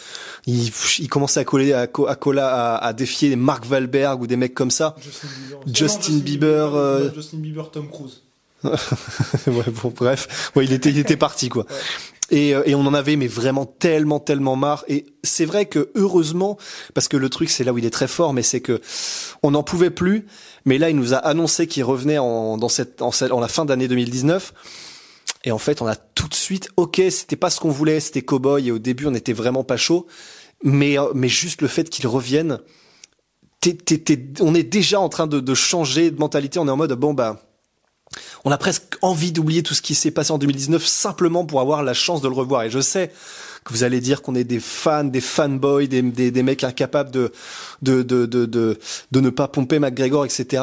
il, 0.47 0.71
il 1.01 1.09
commençait 1.09 1.41
à 1.41 1.45
coller 1.45 1.73
à, 1.73 1.81
à, 1.83 1.87
coller- 2.15 2.41
à, 2.41 2.77
à 2.77 2.93
défier 2.93 3.29
les 3.29 3.37
Mark 3.37 3.65
Wahlberg 3.69 4.21
ou 4.23 4.27
des 4.29 4.37
mecs 4.37 4.55
comme 4.55 4.71
ça. 4.71 4.95
Justin 5.05 5.29
Bieber, 5.29 5.75
Justin 5.75 6.19
Bieber, 6.19 6.75
euh, 6.77 7.11
Justin 7.15 7.39
Bieber, 7.39 7.71
Tom 7.73 7.89
Cruise. 7.91 8.23
ouais, 8.65 9.65
bon, 9.83 9.93
bref, 9.95 10.51
ouais, 10.57 10.65
il 10.65 10.73
était, 10.73 10.91
il 10.91 10.99
était 10.99 11.17
parti 11.17 11.49
quoi. 11.49 11.67
Et, 12.31 12.55
euh, 12.55 12.63
et 12.67 12.75
on 12.75 12.81
en 12.81 12.95
avait 12.95 13.15
mais 13.17 13.29
vraiment 13.29 13.67
tellement 13.67 14.19
tellement 14.19 14.57
marre. 14.57 14.85
Et 14.89 15.07
c'est 15.23 15.45
vrai 15.45 15.67
que 15.67 15.91
heureusement, 15.95 16.57
parce 16.95 17.07
que 17.09 17.17
le 17.17 17.29
truc 17.29 17.51
c'est 17.51 17.63
là 17.65 17.73
où 17.73 17.79
il 17.79 17.85
est 17.85 17.91
très 17.91 18.09
fort, 18.09 18.33
mais 18.33 18.43
c'est 18.43 18.61
que 18.61 18.81
on 19.43 19.53
n'en 19.53 19.63
pouvait 19.63 19.91
plus. 19.91 20.27
Mais 20.67 20.77
là, 20.79 20.91
il 20.91 20.97
nous 20.97 21.15
a 21.15 21.19
annoncé 21.19 21.67
qu'il 21.67 21.85
revenait 21.85 22.19
en 22.19 22.59
dans 22.59 22.69
cette 22.69 23.01
en, 23.01 23.11
en 23.31 23.41
la 23.41 23.49
fin 23.49 23.65
d'année 23.65 23.89
2019. 23.89 24.53
Et 25.45 25.53
en 25.53 25.59
fait, 25.59 25.81
on 25.81 25.87
a 25.87 25.95
tout 25.97 26.29
de 26.29 26.35
suite, 26.35 26.69
ok, 26.77 27.01
c'était 27.11 27.37
pas 27.37 27.51
ce 27.51 27.61
qu'on 27.61 27.71
voulait, 27.71 28.01
c'était 28.01 28.23
Cowboy. 28.23 28.69
Et 28.69 28.73
au 28.73 28.79
début, 28.81 29.07
on 29.07 29.15
était 29.15 29.33
vraiment 29.33 29.63
pas 29.65 29.77
chaud. 29.77 30.07
Mais 30.65 30.99
euh, 30.99 31.07
mais 31.15 31.29
juste 31.29 31.63
le 31.63 31.69
fait 31.69 31.89
qu'il 31.89 32.07
revienne, 32.09 32.59
t'es- 33.61 33.75
t'es- 33.75 33.99
t'es- 33.99 34.29
on 34.41 34.55
est 34.55 34.63
déjà 34.65 34.99
en 35.01 35.09
train 35.09 35.27
de, 35.27 35.39
de 35.41 35.55
changer 35.55 36.11
de 36.11 36.19
mentalité. 36.19 36.59
On 36.59 36.67
est 36.67 36.71
en 36.71 36.77
mode 36.77 36.93
bon 36.95 37.15
bah 37.15 37.43
on 38.45 38.51
a 38.51 38.59
presque 38.59 38.97
envie 39.03 39.33
d'oublier 39.33 39.63
tout 39.63 39.75
ce 39.75 39.83
qui 39.83 39.95
s'est 39.95 40.11
passé 40.13 40.33
en 40.33 40.39
2019 40.39 40.85
simplement 40.87 41.45
pour 41.45 41.61
avoir 41.61 41.83
la 41.83 41.93
chance 41.95 42.23
de 42.23 42.29
le 42.29 42.35
revoir. 42.35 42.63
Et 42.65 42.71
je 42.71 42.81
sais 42.81 43.13
que 43.67 43.73
vous 43.73 43.83
allez 43.83 44.01
dire 44.01 44.23
qu'on 44.23 44.37
est 44.37 44.45
des 44.45 44.61
fans, 44.61 45.05
des 45.05 45.21
fanboys, 45.21 45.89
des, 45.89 46.01
des, 46.01 46.31
des 46.31 46.43
mecs 46.45 46.63
incapables 46.63 47.11
de, 47.11 47.33
de, 47.83 48.03
de, 48.03 48.25
de, 48.25 48.47
de, 48.47 49.21
ne 49.21 49.31
pas 49.31 49.49
pomper 49.49 49.81
McGregor, 49.81 50.25
etc. 50.25 50.63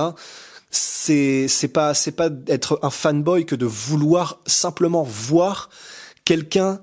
C'est, 0.72 1.50
c'est 1.50 1.68
pas, 1.68 1.94
c'est 1.94 2.14
pas 2.14 2.30
être 2.48 2.80
un 2.82 2.90
fanboy 2.90 3.46
que 3.46 3.56
de 3.56 3.66
vouloir 3.66 4.40
simplement 4.46 5.04
voir 5.04 5.70
quelqu'un 6.24 6.80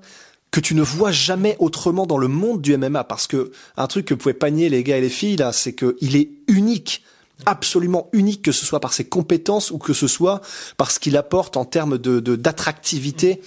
que 0.51 0.59
tu 0.59 0.75
ne 0.75 0.83
vois 0.83 1.11
jamais 1.11 1.55
autrement 1.57 2.05
dans 2.05 2.19
le 2.19 2.27
monde 2.27 2.61
du 2.61 2.77
MMA 2.77 3.03
parce 3.05 3.25
que 3.25 3.51
un 3.75 3.87
truc 3.87 4.05
que 4.05 4.13
pouvez 4.13 4.35
panier 4.35 4.69
les 4.69 4.83
gars 4.83 4.97
et 4.97 5.01
les 5.01 5.09
filles 5.09 5.37
là, 5.37 5.51
c'est 5.51 5.73
que 5.73 5.97
il 6.01 6.15
est 6.15 6.29
unique 6.47 7.03
absolument 7.45 8.09
unique, 8.13 8.41
que 8.41 8.51
ce 8.51 8.65
soit 8.65 8.79
par 8.79 8.93
ses 8.93 9.05
compétences 9.05 9.71
ou 9.71 9.77
que 9.77 9.93
ce 9.93 10.07
soit 10.07 10.41
par 10.77 10.91
ce 10.91 10.99
qu'il 10.99 11.17
apporte 11.17 11.57
en 11.57 11.65
termes 11.65 11.97
de 11.97 12.19
d'attractivité 12.19 13.41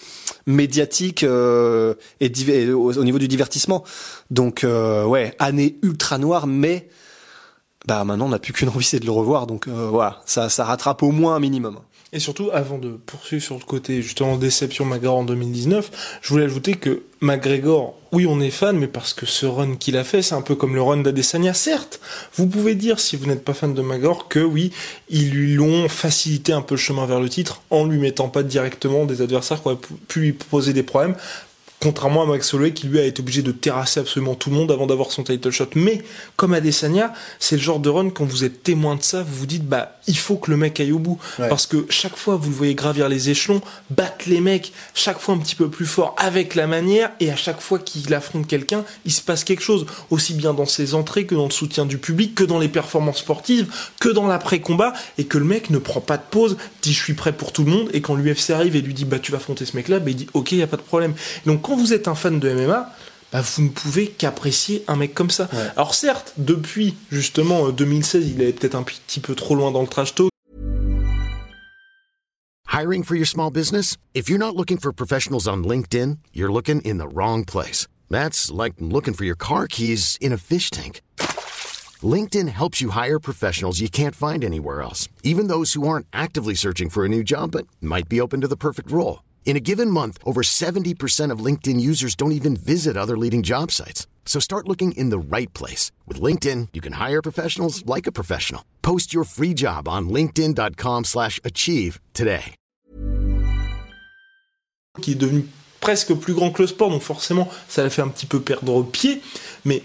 médiatique 0.47 1.23
euh, 1.23 1.95
et, 2.21 2.31
au 2.71 3.05
niveau 3.05 3.19
du 3.19 3.29
divertissement. 3.29 3.85
Donc 4.31 4.65
euh, 4.65 5.05
ouais, 5.05 5.35
année 5.39 5.79
ultra 5.83 6.19
noire, 6.19 6.47
mais 6.47 6.89
bah 7.87 8.05
maintenant 8.05 8.27
on 8.27 8.31
n'a 8.31 8.39
plus 8.39 8.53
qu'une 8.53 8.69
envie, 8.75 8.85
c'est 8.85 9.01
de 9.01 9.07
le 9.07 9.13
revoir. 9.13 9.47
Donc 9.47 9.69
euh, 9.69 9.89
voilà, 9.91 10.23
ça 10.27 10.49
ça 10.49 10.65
rattrape 10.65 11.03
au 11.03 11.11
moins 11.11 11.37
un 11.37 11.41
minimum. 11.41 11.79
Et 12.15 12.21
surtout, 12.21 12.49
avant 12.53 12.79
de 12.79 12.91
poursuivre 12.91 13.43
sur 13.43 13.57
le 13.59 13.65
côté 13.65 14.01
justement 14.01 14.37
déception 14.37 14.85
McGregor 14.85 15.17
en 15.19 15.25
2019, 15.25 16.19
je 16.23 16.29
voulais 16.29 16.45
ajouter 16.45 16.75
que 16.77 17.03
McGregor, 17.21 17.99
oui, 18.13 18.25
on 18.29 18.41
est 18.41 18.51
fan, 18.53 18.79
mais 18.79 18.87
parce 18.87 19.13
que 19.15 19.27
ce 19.27 19.47
run 19.47 19.75
qu'il 19.75 19.97
a 19.97 20.05
fait, 20.05 20.23
c'est 20.23 20.37
un 20.37 20.41
peu 20.41 20.55
comme 20.55 20.77
le 20.77 20.83
run 20.83 20.99
d'Adesanya. 20.99 21.55
Certes, 21.55 21.99
vous 22.37 22.47
pouvez 22.47 22.77
dire, 22.77 23.01
si 23.01 23.17
vous 23.17 23.27
n'êtes 23.27 23.45
pas 23.45 23.53
fan 23.53 23.75
de 23.75 23.83
McGregor, 23.83 24.29
que 24.29 24.39
oui, 24.39 24.71
ils 25.09 25.31
lui 25.31 25.55
l'ont 25.55 25.89
facilité 25.89 26.53
un 26.53 26.63
peu 26.63 26.77
le 26.77 26.81
chemin 26.81 27.05
vers 27.05 27.19
le 27.19 27.29
titre 27.29 27.63
en 27.71 27.85
lui 27.85 27.99
mettant 27.99 28.29
pas 28.29 28.45
directement 28.45 29.07
des 29.07 29.21
adversaires 29.21 29.61
qui 29.61 29.67
auraient 29.67 29.77
pu- 29.77 29.95
pu 30.07 30.21
lui 30.21 30.33
poser 30.35 30.73
des 30.73 30.85
problèmes. 30.85 31.17
Contrairement 31.85 32.23
à 32.23 32.27
Max 32.27 32.55
Holloway 32.55 32.73
qui 32.73 32.87
lui 32.87 32.99
a 32.99 33.05
été 33.05 33.21
obligé 33.21 33.43
de 33.43 33.53
terrasser 33.53 34.01
absolument 34.01 34.35
tout 34.35 34.49
le 34.49 34.57
monde 34.57 34.73
avant 34.73 34.87
d'avoir 34.87 35.13
son 35.13 35.23
title 35.23 35.51
shot. 35.51 35.67
Mais 35.75 36.03
comme 36.37 36.55
Adesanya, 36.55 37.13
c'est 37.39 37.57
le 37.57 37.63
genre 37.63 37.79
de 37.79 37.91
run 37.91 38.09
quand 38.09 38.25
vous 38.25 38.43
êtes 38.43 38.63
témoin 38.63 38.97
de 38.97 39.03
ça, 39.03 39.23
vous 39.23 39.35
vous 39.35 39.47
dites 39.47 39.67
bah 39.67 39.99
il 40.07 40.17
faut 40.17 40.37
que 40.37 40.51
le 40.51 40.57
mec 40.57 40.81
aille 40.81 40.93
au 40.93 40.99
bout 40.99 41.19
Ouais. 41.39 41.49
parce 41.51 41.67
que 41.67 41.85
chaque 41.91 42.17
fois 42.17 42.37
vous 42.37 42.49
le 42.49 42.57
voyez 42.57 42.75
gravir 42.75 43.09
les 43.11 43.29
échelons, 43.29 43.61
battre 43.91 44.25
les 44.29 44.41
mecs, 44.41 44.73
chaque 44.95 45.19
fois 45.21 45.35
un 45.35 45.39
petit 45.39 45.55
peu 45.57 45.69
plus 45.69 45.85
fort 45.85 46.15
avec 46.19 46.55
la 46.55 46.67
manière 46.67 47.11
et 47.21 47.31
à 47.31 47.37
chaque 47.37 47.61
fois 47.61 47.79
qu'il 47.79 48.13
affronte 48.15 48.47
quelqu'un, 48.47 48.85
il 49.05 49.13
se 49.13 49.21
passe 49.21 49.45
quelque 49.45 49.63
chose 49.63 49.85
aussi 50.11 50.33
bien 50.33 50.55
dans 50.55 50.65
ses 50.67 50.95
entrées 50.95 51.27
que 51.27 51.35
dans 51.35 51.45
le 51.45 51.51
soutien 51.51 51.85
du 51.85 51.99
public, 51.99 52.35
que 52.35 52.45
dans 52.45 52.59
les 52.59 52.69
performances 52.69 53.19
sportives, 53.19 53.67
que 54.01 54.09
dans 54.09 54.27
l'après-combat 54.27 54.95
et 55.19 55.25
que 55.25 55.37
le 55.37 55.45
mec 55.45 55.69
ne 55.69 55.79
prend 55.79 56.01
pas 56.01 56.17
de 56.17 56.23
pause, 56.31 56.57
dit 56.81 56.95
je 56.95 57.03
suis 57.03 57.15
prêt 57.15 57.33
pour 57.33 57.53
tout 57.53 57.65
le 57.65 57.71
monde 57.71 57.91
et 57.93 58.01
quand 58.01 58.15
l'UFC 58.15 58.51
arrive 58.51 58.75
et 58.75 58.81
lui 58.81 58.95
dit 58.95 59.05
bah 59.05 59.19
tu 59.19 59.33
vas 59.33 59.37
affronter 59.39 59.67
ce 59.67 59.77
mec 59.77 59.89
là, 59.89 59.99
bah 59.99 60.09
il 60.11 60.17
dit 60.17 60.27
OK, 60.33 60.53
il 60.53 60.59
y 60.59 60.63
a 60.63 60.67
pas 60.67 60.77
de 60.79 60.83
problème. 60.83 61.13
Donc 61.45 61.61
quand 61.63 61.74
vous 61.77 61.93
êtes 61.93 62.09
un 62.09 62.15
fan 62.15 62.39
de 62.39 62.53
MMA, 62.53 62.93
bah, 63.33 63.41
vous 63.41 63.63
ne 63.63 63.69
pouvez 63.69 64.09
qu'apprécier 64.09 64.85
un 64.87 64.97
mec 64.97 65.13
comme 65.15 65.31
ça. 65.31 65.49
Ouais. 65.53 65.71
Alors 65.77 65.95
certes, 65.95 66.35
depuis 66.37 66.95
justement 67.11 67.67
euh, 67.67 67.73
2016, 67.73 68.29
il 68.29 68.43
est 68.43 68.53
peut-être 68.53 68.77
un 68.77 68.85
petit 68.85 69.21
peu 69.21 69.35
trop 69.35 69.55
loin 69.55 69.73
dans 69.73 69.83
le 69.83 69.89
trash 69.89 70.15
talk. 70.15 70.31
Hiring 72.73 73.05
for 73.05 73.17
your 73.17 73.27
small 73.27 73.51
business? 73.51 73.97
If 74.15 74.29
you're 74.29 74.39
not 74.39 74.57
looking 74.57 74.79
for 74.79 74.93
professionals 74.93 75.47
on 75.47 75.65
LinkedIn, 75.65 76.19
you're 76.33 76.53
looking 76.53 76.81
in 76.83 76.99
the 76.99 77.07
wrong 77.07 77.45
place. 77.45 77.87
That's 78.11 78.51
like 78.51 78.75
looking 78.81 79.15
for 79.15 79.25
your 79.25 79.37
car 79.37 79.69
keys 79.69 80.19
in 80.21 80.33
a 80.33 80.39
fish 80.39 80.71
tank. 80.71 81.01
LinkedIn 82.03 82.49
helps 82.49 82.81
you 82.81 82.91
hire 82.91 83.19
professionals 83.21 83.81
you 83.81 83.89
can't 83.89 84.15
find 84.17 84.45
anywhere 84.45 84.83
else, 84.83 85.09
even 85.23 85.47
those 85.47 85.75
who 85.75 85.87
aren't 85.87 86.07
actively 86.13 86.55
searching 86.55 86.91
for 86.91 87.05
a 87.05 87.09
new 87.09 87.23
job 87.23 87.53
but 87.53 87.67
might 87.81 88.09
be 88.09 88.21
open 88.21 88.41
to 88.41 88.49
the 88.49 88.57
perfect 88.57 88.91
role. 88.91 89.23
In 89.47 89.57
a 89.57 89.61
given 89.61 89.89
month, 89.91 90.19
over 90.25 90.43
70% 90.43 91.31
of 91.31 91.39
LinkedIn 91.45 91.79
users 91.81 92.17
don't 92.17 92.33
even 92.33 92.57
visit 92.57 92.97
other 92.97 93.17
leading 93.17 93.43
job 93.45 93.71
sites. 93.71 94.09
So 94.27 94.41
start 94.41 94.67
looking 94.67 94.93
in 94.97 95.11
the 95.11 95.19
right 95.19 95.53
place. 95.55 95.93
With 96.09 96.21
LinkedIn, 96.21 96.69
you 96.73 96.81
can 96.81 96.95
hire 96.95 97.23
professionals 97.23 97.85
like 97.87 98.09
a 98.09 98.13
professional. 98.13 98.63
Post 98.83 99.13
your 99.15 99.25
free 99.25 99.55
job 99.55 99.87
on 99.87 100.09
linkedin.com/achieve 100.09 101.05
slash 101.05 101.41
achieve 101.45 102.01
today. 102.15 102.55
qui 105.03 105.11
est 105.13 105.17
devenu 105.17 105.45
presque 105.81 106.15
plus 106.15 106.35
grand 106.35 106.53
que 106.53 106.63
le 106.63 106.69
sport, 106.69 106.89
donc 106.89 107.03
forcément 107.03 107.49
ça 107.69 107.83
l'a 107.83 107.91
fait 107.91 108.01
un 108.01 108.07
petit 108.09 108.27
peu 108.27 108.41
perdre 108.41 108.83
pied. 108.85 109.21
Mais 109.65 109.83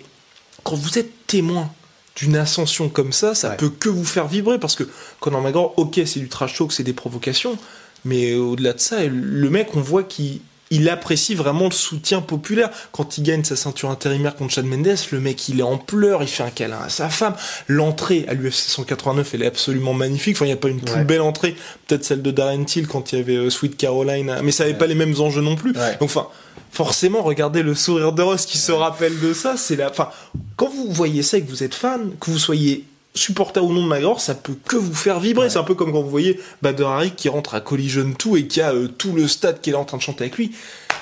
quand 0.63 0.75
vous 0.75 0.99
êtes 0.99 1.25
témoin 1.25 1.69
d'une 2.15 2.35
ascension 2.35 2.89
comme 2.89 3.11
ça, 3.11 3.33
ça 3.33 3.49
Ouais. 3.49 3.57
peut 3.57 3.69
que 3.71 3.89
vous 3.89 4.05
faire 4.05 4.27
vibrer 4.27 4.59
parce 4.59 4.75
que 4.75 4.83
Conor 5.19 5.41
McGregor, 5.41 5.73
ok, 5.77 5.99
c'est 6.05 6.19
du 6.19 6.29
trash 6.29 6.55
talk, 6.57 6.71
c'est 6.71 6.83
des 6.83 6.93
provocations, 6.93 7.57
mais 8.05 8.33
au-delà 8.35 8.73
de 8.73 8.79
ça, 8.79 9.03
le 9.05 9.49
mec, 9.49 9.69
on 9.75 9.81
voit 9.81 10.03
qu'il 10.03 10.39
il 10.71 10.87
apprécie 10.87 11.33
vraiment 11.33 11.65
le 11.65 11.71
soutien 11.71 12.21
populaire. 12.21 12.69
Quand 12.91 13.17
il 13.17 13.23
gagne 13.23 13.43
sa 13.43 13.55
ceinture 13.55 13.89
intérimaire 13.89 14.35
contre 14.35 14.53
Chad 14.53 14.65
Mendes, 14.65 14.95
le 15.11 15.19
mec 15.19 15.49
il 15.49 15.61
est 15.61 15.63
en 15.63 15.79
pleurs, 15.79 16.21
il 16.21 16.27
fait 16.27 16.43
un 16.43 16.51
câlin 16.51 16.77
à 16.85 16.89
sa 16.89 17.09
femme. 17.09 17.33
L'entrée 17.67 18.25
à 18.27 18.35
l'UFC 18.35 18.69
189, 18.69 19.33
elle 19.33 19.41
est 19.41 19.47
absolument 19.47 19.95
magnifique. 19.95 20.35
Enfin, 20.35 20.45
il 20.45 20.49
n'y 20.49 20.53
a 20.53 20.57
pas 20.57 20.67
une 20.69 20.79
plus 20.79 20.93
Ouais. 20.93 21.03
belle 21.05 21.21
entrée, 21.21 21.55
peut-être 21.87 22.05
celle 22.05 22.21
de 22.21 22.29
Darren 22.29 22.65
Till 22.65 22.87
quand 22.87 23.11
il 23.11 23.17
y 23.17 23.21
avait 23.23 23.35
euh, 23.37 23.49
Sweet 23.49 23.77
Caroline, 23.77 24.35
mais 24.43 24.51
ça 24.51 24.65
avait 24.65 24.75
pas 24.75 24.85
les 24.85 24.93
mêmes 24.93 25.19
enjeux 25.19 25.41
non 25.41 25.55
plus. 25.55 25.71
Ouais. 25.71 25.93
Donc, 25.99 26.03
enfin, 26.03 26.27
forcément, 26.71 27.23
regardez 27.23 27.63
le 27.63 27.73
sourire 27.73 28.11
de 28.13 28.21
Ross 28.21 28.45
qui 28.45 28.59
se 28.59 28.71
rappelle 28.71 29.19
de 29.19 29.33
ça. 29.33 29.57
C'est 29.57 29.75
la, 29.75 29.89
enfin, 29.89 30.09
quand 30.55 30.69
vous 30.69 30.91
voyez 30.93 31.23
ça 31.23 31.37
et 31.39 31.41
que 31.41 31.49
vous 31.49 31.63
êtes 31.63 31.73
fan, 31.73 32.11
que 32.19 32.29
vous 32.29 32.37
soyez 32.37 32.85
supporter 33.15 33.63
ou 33.63 33.73
non 33.73 33.83
de 33.83 33.87
McGregor, 33.87 34.21
ça 34.21 34.35
peut 34.35 34.55
que 34.67 34.75
vous 34.75 34.93
faire 34.93 35.19
vibrer. 35.19 35.49
C'est 35.49 35.57
un 35.57 35.63
peu 35.63 35.75
comme 35.75 35.91
quand 35.91 36.01
vous 36.01 36.09
voyez 36.09 36.39
Bader 36.61 36.83
Hari 36.83 37.11
qui 37.11 37.29
rentre 37.29 37.55
à 37.55 37.61
Collision 37.61 38.13
2 38.23 38.37
et 38.37 38.47
qui 38.47 38.61
a 38.61 38.73
euh, 38.73 38.87
tout 38.87 39.13
le 39.13 39.27
stade 39.27 39.61
qui 39.61 39.69
est 39.69 39.73
là 39.73 39.79
en 39.79 39.85
train 39.85 39.97
de 39.97 40.01
chanter 40.01 40.25
avec 40.25 40.37
lui. 40.37 40.55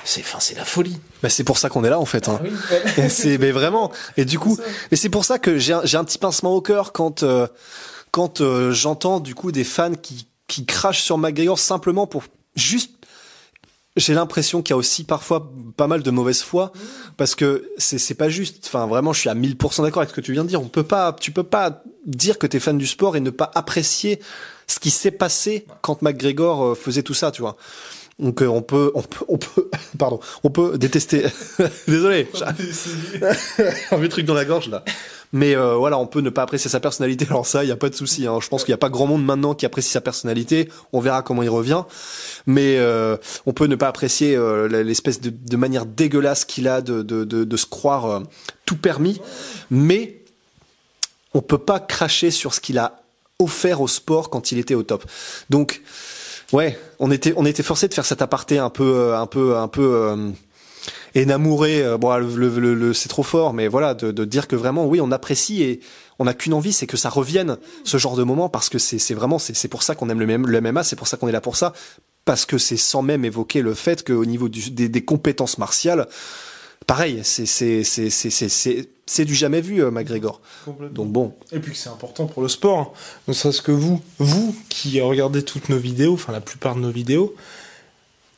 C'est, 0.04 0.20
enfin, 0.20 0.38
c'est 0.40 0.56
la 0.56 0.64
folie. 0.64 0.98
Bah, 1.22 1.28
c'est 1.28 1.44
pour 1.44 1.58
ça 1.58 1.68
qu'on 1.68 1.84
est 1.84 1.90
là 1.90 1.98
en 1.98 2.06
fait. 2.06 2.28
Hein. 2.28 2.40
c'est 3.08 3.38
mais 3.38 3.50
vraiment. 3.50 3.92
Et 4.16 4.24
du 4.24 4.38
coup, 4.38 4.58
et 4.90 4.96
c'est 4.96 5.10
pour 5.10 5.24
ça 5.24 5.38
que 5.38 5.58
j'ai 5.58 5.74
un, 5.74 5.82
j'ai 5.84 5.96
un 5.96 6.04
petit 6.04 6.18
pincement 6.18 6.54
au 6.54 6.60
cœur 6.60 6.92
quand 6.92 7.22
euh, 7.22 7.46
quand 8.10 8.40
euh, 8.40 8.72
j'entends 8.72 9.20
du 9.20 9.34
coup 9.34 9.52
des 9.52 9.64
fans 9.64 9.94
qui 9.94 10.26
qui 10.46 10.64
crachent 10.64 11.02
sur 11.02 11.18
McGregor 11.18 11.58
simplement 11.58 12.06
pour 12.06 12.24
juste. 12.56 12.92
J'ai 13.98 14.14
l'impression 14.14 14.62
qu'il 14.62 14.72
y 14.72 14.74
a 14.74 14.76
aussi 14.76 15.04
parfois 15.04 15.50
pas 15.76 15.86
mal 15.86 16.02
de 16.02 16.10
mauvaise 16.10 16.42
foi 16.42 16.72
parce 17.16 17.34
que 17.34 17.70
c'est 17.78 17.98
c'est 17.98 18.14
pas 18.14 18.28
juste. 18.28 18.64
Enfin 18.66 18.86
vraiment, 18.86 19.12
je 19.12 19.20
suis 19.20 19.28
à 19.28 19.34
1000% 19.34 19.82
d'accord 19.82 20.02
avec 20.02 20.10
ce 20.10 20.14
que 20.14 20.20
tu 20.20 20.32
viens 20.32 20.44
de 20.44 20.48
dire. 20.48 20.62
On 20.62 20.68
peut 20.68 20.84
pas, 20.84 21.12
tu 21.12 21.32
peux 21.32 21.42
pas 21.42 21.82
dire 22.06 22.38
que 22.38 22.46
t'es 22.46 22.60
fan 22.60 22.78
du 22.78 22.86
sport 22.86 23.16
et 23.16 23.20
ne 23.20 23.30
pas 23.30 23.50
apprécier 23.54 24.20
ce 24.68 24.78
qui 24.78 24.90
s'est 24.90 25.10
passé 25.10 25.66
quand 25.82 26.02
McGregor 26.02 26.64
euh, 26.64 26.74
faisait 26.74 27.02
tout 27.02 27.14
ça, 27.14 27.30
tu 27.30 27.42
vois. 27.42 27.56
Donc 28.18 28.42
euh, 28.42 28.46
on 28.46 28.62
peut, 28.62 28.90
on 28.94 29.02
peut, 29.02 29.24
on 29.28 29.38
peut, 29.38 29.70
pardon, 29.98 30.20
on 30.42 30.50
peut 30.50 30.78
détester. 30.78 31.26
Désolé, 31.88 32.28
j'ai 32.34 32.44
un 33.90 33.96
vieux 33.96 34.08
truc 34.08 34.26
dans 34.26 34.34
la 34.34 34.44
gorge 34.44 34.68
là. 34.68 34.84
Mais 35.32 35.54
euh, 35.54 35.74
voilà, 35.74 35.98
on 35.98 36.06
peut 36.06 36.20
ne 36.20 36.30
pas 36.30 36.42
apprécier 36.42 36.70
sa 36.70 36.80
personnalité. 36.80 37.26
Alors 37.28 37.46
ça, 37.46 37.64
il 37.64 37.68
y 37.68 37.72
a 37.72 37.76
pas 37.76 37.90
de 37.90 37.94
souci. 37.94 38.26
Hein. 38.26 38.38
Je 38.40 38.48
pense 38.48 38.64
qu'il 38.64 38.72
y 38.72 38.74
a 38.74 38.78
pas 38.78 38.88
grand 38.88 39.06
monde 39.06 39.24
maintenant 39.24 39.54
qui 39.54 39.66
apprécie 39.66 39.90
sa 39.90 40.00
personnalité. 40.00 40.70
On 40.92 41.00
verra 41.00 41.22
comment 41.22 41.42
il 41.42 41.50
revient. 41.50 41.82
Mais 42.46 42.76
euh, 42.78 43.16
on 43.44 43.52
peut 43.52 43.66
ne 43.66 43.76
pas 43.76 43.88
apprécier 43.88 44.34
euh, 44.34 44.68
l'espèce 44.82 45.20
de, 45.20 45.30
de 45.30 45.56
manière 45.56 45.84
dégueulasse 45.84 46.44
qu'il 46.44 46.66
a 46.66 46.80
de, 46.80 47.02
de, 47.02 47.24
de, 47.24 47.44
de 47.44 47.56
se 47.56 47.66
croire 47.66 48.06
euh, 48.06 48.20
tout 48.64 48.76
permis. 48.76 49.20
Mais 49.70 50.22
on 51.34 51.42
peut 51.42 51.58
pas 51.58 51.80
cracher 51.80 52.30
sur 52.30 52.54
ce 52.54 52.60
qu'il 52.60 52.78
a 52.78 53.02
offert 53.38 53.82
au 53.82 53.88
sport 53.88 54.30
quand 54.30 54.50
il 54.50 54.58
était 54.58 54.74
au 54.74 54.82
top. 54.82 55.04
Donc, 55.50 55.82
ouais, 56.52 56.78
on 56.98 57.10
était, 57.10 57.32
on 57.36 57.44
était 57.44 57.62
forcé 57.62 57.88
de 57.88 57.94
faire 57.94 58.06
cet 58.06 58.22
aparté 58.22 58.58
un 58.58 58.70
peu, 58.70 58.94
euh, 58.94 59.18
un 59.18 59.26
peu, 59.26 59.56
un 59.56 59.68
peu. 59.68 59.94
Euh, 59.94 60.30
énamouré, 61.14 61.82
euh, 61.82 61.98
bon, 61.98 62.14
le, 62.16 62.74
le, 62.74 62.94
c'est 62.94 63.08
trop 63.08 63.22
fort, 63.22 63.54
mais 63.54 63.68
voilà, 63.68 63.94
de, 63.94 64.12
de, 64.12 64.24
dire 64.24 64.46
que 64.48 64.56
vraiment, 64.56 64.86
oui, 64.86 65.00
on 65.00 65.10
apprécie 65.10 65.62
et 65.62 65.80
on 66.18 66.24
n'a 66.24 66.34
qu'une 66.34 66.54
envie, 66.54 66.72
c'est 66.72 66.86
que 66.86 66.96
ça 66.96 67.08
revienne 67.08 67.56
ce 67.84 67.96
genre 67.96 68.16
de 68.16 68.22
moment 68.24 68.48
parce 68.48 68.68
que 68.68 68.78
c'est 68.78 69.14
vraiment, 69.14 69.38
c'est 69.38 69.68
pour 69.68 69.82
ça 69.82 69.94
qu'on 69.94 70.08
aime 70.10 70.20
le, 70.20 70.26
le 70.36 70.60
MMA, 70.60 70.82
c'est 70.82 70.96
pour 70.96 71.08
ça 71.08 71.16
qu'on 71.16 71.28
est 71.28 71.32
là 71.32 71.40
pour 71.40 71.56
ça, 71.56 71.72
parce 72.24 72.46
que 72.46 72.58
c'est 72.58 72.76
sans 72.76 73.02
même 73.02 73.24
évoquer 73.24 73.62
le 73.62 73.74
fait 73.74 74.06
qu'au 74.06 74.24
niveau 74.24 74.48
du, 74.48 74.70
des, 74.70 74.88
des, 74.88 75.04
compétences 75.04 75.58
martiales, 75.58 76.08
pareil, 76.86 77.20
c'est 77.22 77.46
c'est 77.46 77.84
c'est 77.84 78.10
c'est 78.10 78.88
c'est 79.08 79.24
du 79.24 79.34
jamais 79.34 79.60
vu, 79.60 79.82
euh, 79.82 79.90
McGregor. 79.90 80.40
Donc 80.92 81.10
bon. 81.10 81.34
Et 81.52 81.58
puis 81.58 81.72
que 81.72 81.78
c'est 81.78 81.88
important 81.88 82.26
pour 82.26 82.42
le 82.42 82.48
sport. 82.48 82.78
Hein. 82.78 82.88
Ne 83.28 83.32
serait-ce 83.32 83.62
que 83.62 83.72
vous, 83.72 84.00
vous 84.18 84.54
qui 84.68 85.00
regardez 85.00 85.42
toutes 85.42 85.68
nos 85.68 85.78
vidéos, 85.78 86.14
enfin 86.14 86.32
la 86.32 86.40
plupart 86.40 86.74
de 86.74 86.80
nos 86.80 86.90
vidéos, 86.90 87.34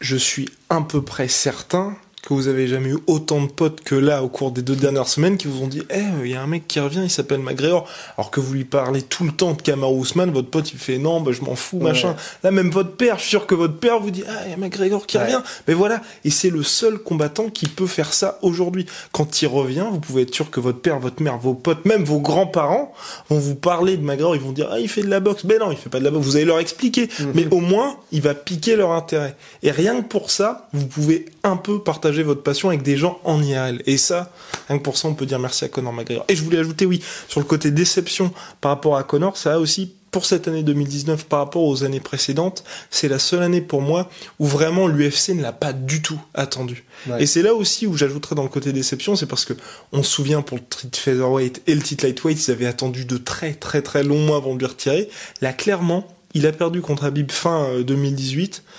je 0.00 0.16
suis 0.16 0.48
à 0.68 0.80
peu 0.80 1.02
près 1.02 1.28
certain 1.28 1.96
que 2.22 2.34
vous 2.34 2.48
avez 2.48 2.68
jamais 2.68 2.90
eu 2.90 2.98
autant 3.06 3.40
de 3.40 3.46
potes 3.46 3.80
que 3.80 3.94
là 3.94 4.22
au 4.22 4.28
cours 4.28 4.50
des 4.50 4.60
deux 4.60 4.76
dernières 4.76 5.08
semaines 5.08 5.38
qui 5.38 5.48
vous 5.48 5.62
ont 5.62 5.66
dit 5.66 5.82
Eh, 5.90 6.02
il 6.22 6.30
y 6.30 6.34
a 6.34 6.42
un 6.42 6.46
mec 6.46 6.68
qui 6.68 6.78
revient, 6.78 7.00
il 7.02 7.10
s'appelle 7.10 7.40
McGregor. 7.40 7.88
Alors 8.18 8.30
que 8.30 8.40
vous 8.40 8.52
lui 8.52 8.64
parlez 8.64 9.00
tout 9.00 9.24
le 9.24 9.32
temps 9.32 9.52
de 9.52 9.62
Kamaru 9.62 10.02
Usman, 10.02 10.30
votre 10.30 10.48
pote 10.48 10.70
il 10.72 10.78
fait 10.78 10.98
Non, 10.98 11.20
bah, 11.20 11.32
je 11.32 11.40
m'en 11.40 11.54
fous, 11.54 11.78
machin. 11.78 12.14
Là, 12.42 12.50
même 12.50 12.70
votre 12.70 12.92
père, 12.92 13.16
je 13.16 13.22
suis 13.22 13.30
sûr 13.30 13.46
que 13.46 13.54
votre 13.54 13.78
père 13.78 14.00
vous 14.00 14.10
dit 14.10 14.24
Ah, 14.28 14.42
il 14.44 14.50
y 14.50 14.54
a 14.54 14.56
McGregor 14.58 15.06
qui 15.06 15.16
revient. 15.16 15.40
Mais 15.66 15.74
voilà. 15.74 16.02
Et 16.24 16.30
c'est 16.30 16.50
le 16.50 16.62
seul 16.62 16.98
combattant 16.98 17.48
qui 17.48 17.66
peut 17.66 17.86
faire 17.86 18.12
ça 18.12 18.38
aujourd'hui. 18.42 18.86
Quand 19.12 19.40
il 19.40 19.46
revient, 19.46 19.86
vous 19.90 20.00
pouvez 20.00 20.22
être 20.22 20.34
sûr 20.34 20.50
que 20.50 20.60
votre 20.60 20.80
père, 20.80 20.98
votre 20.98 21.22
mère, 21.22 21.38
vos 21.38 21.54
potes, 21.54 21.86
même 21.86 22.04
vos 22.04 22.20
grands-parents 22.20 22.92
vont 23.30 23.38
vous 23.38 23.54
parler 23.54 23.96
de 23.96 24.02
McGregor. 24.02 24.36
Ils 24.36 24.42
vont 24.42 24.52
dire 24.52 24.68
Ah, 24.70 24.78
il 24.78 24.88
fait 24.88 25.02
de 25.02 25.08
la 25.10 25.20
boxe. 25.20 25.44
Mais 25.44 25.56
non, 25.56 25.72
il 25.72 25.78
fait 25.78 25.88
pas 25.88 26.00
de 26.00 26.04
la 26.04 26.10
boxe. 26.10 26.26
Vous 26.26 26.36
allez 26.36 26.44
leur 26.44 26.58
expliquer. 26.58 27.08
Mhm. 27.18 27.32
Mais 27.34 27.46
au 27.50 27.60
moins, 27.60 27.96
il 28.12 28.20
va 28.20 28.34
piquer 28.34 28.76
leur 28.76 28.92
intérêt. 28.92 29.36
Et 29.62 29.70
rien 29.70 30.02
que 30.02 30.06
pour 30.06 30.30
ça, 30.30 30.68
vous 30.74 30.86
pouvez 30.86 31.24
un 31.42 31.56
peu 31.56 31.82
partager 31.82 32.09
votre 32.22 32.42
passion 32.42 32.68
avec 32.68 32.82
des 32.82 32.96
gens 32.96 33.20
en 33.24 33.42
IRL. 33.42 33.82
Et 33.86 33.96
ça, 33.96 34.32
rien 34.68 34.78
que 34.78 34.82
pour 34.82 34.96
ça, 34.96 35.08
on 35.08 35.14
peut 35.14 35.26
dire 35.26 35.38
merci 35.38 35.64
à 35.64 35.68
Connor 35.68 35.92
McGregor. 35.92 36.24
Et 36.28 36.36
je 36.36 36.42
voulais 36.42 36.58
ajouter, 36.58 36.86
oui, 36.86 37.02
sur 37.28 37.40
le 37.40 37.46
côté 37.46 37.70
déception 37.70 38.32
par 38.60 38.72
rapport 38.72 38.96
à 38.96 39.02
Connor, 39.02 39.36
ça 39.36 39.54
a 39.54 39.58
aussi 39.58 39.92
pour 40.10 40.24
cette 40.24 40.48
année 40.48 40.62
2019 40.62 41.26
par 41.26 41.40
rapport 41.40 41.62
aux 41.62 41.84
années 41.84 42.00
précédentes, 42.00 42.64
c'est 42.90 43.08
la 43.08 43.18
seule 43.18 43.42
année 43.42 43.60
pour 43.60 43.80
moi 43.80 44.10
où 44.38 44.46
vraiment 44.46 44.86
l'UFC 44.88 45.30
ne 45.30 45.42
l'a 45.42 45.52
pas 45.52 45.72
du 45.72 46.02
tout 46.02 46.20
attendu. 46.34 46.84
Et 47.18 47.26
c'est 47.26 47.42
là 47.42 47.54
aussi 47.54 47.86
où 47.86 47.96
j'ajouterais 47.96 48.34
dans 48.34 48.42
le 48.42 48.48
côté 48.48 48.72
déception, 48.72 49.16
c'est 49.16 49.26
parce 49.26 49.44
que 49.44 49.54
on 49.92 50.02
se 50.02 50.10
souvient 50.10 50.42
pour 50.42 50.58
le 50.58 50.64
titre 50.64 50.98
featherweight 50.98 51.62
et 51.66 51.74
le 51.74 51.80
titre 51.80 52.04
lightweight, 52.04 52.46
ils 52.46 52.50
avaient 52.50 52.66
attendu 52.66 53.04
de 53.04 53.16
très 53.16 53.54
très 53.54 53.82
très 53.82 54.02
longs 54.02 54.20
mois 54.26 54.38
avant 54.38 54.54
de 54.54 54.58
lui 54.58 54.66
retirer. 54.66 55.08
Là, 55.40 55.52
clairement, 55.52 56.06
il 56.34 56.46
a 56.46 56.52
perdu 56.52 56.80
contre 56.80 57.04
Habib 57.04 57.30
fin 57.30 57.80
2018 57.80 58.62
euh, 58.64 58.70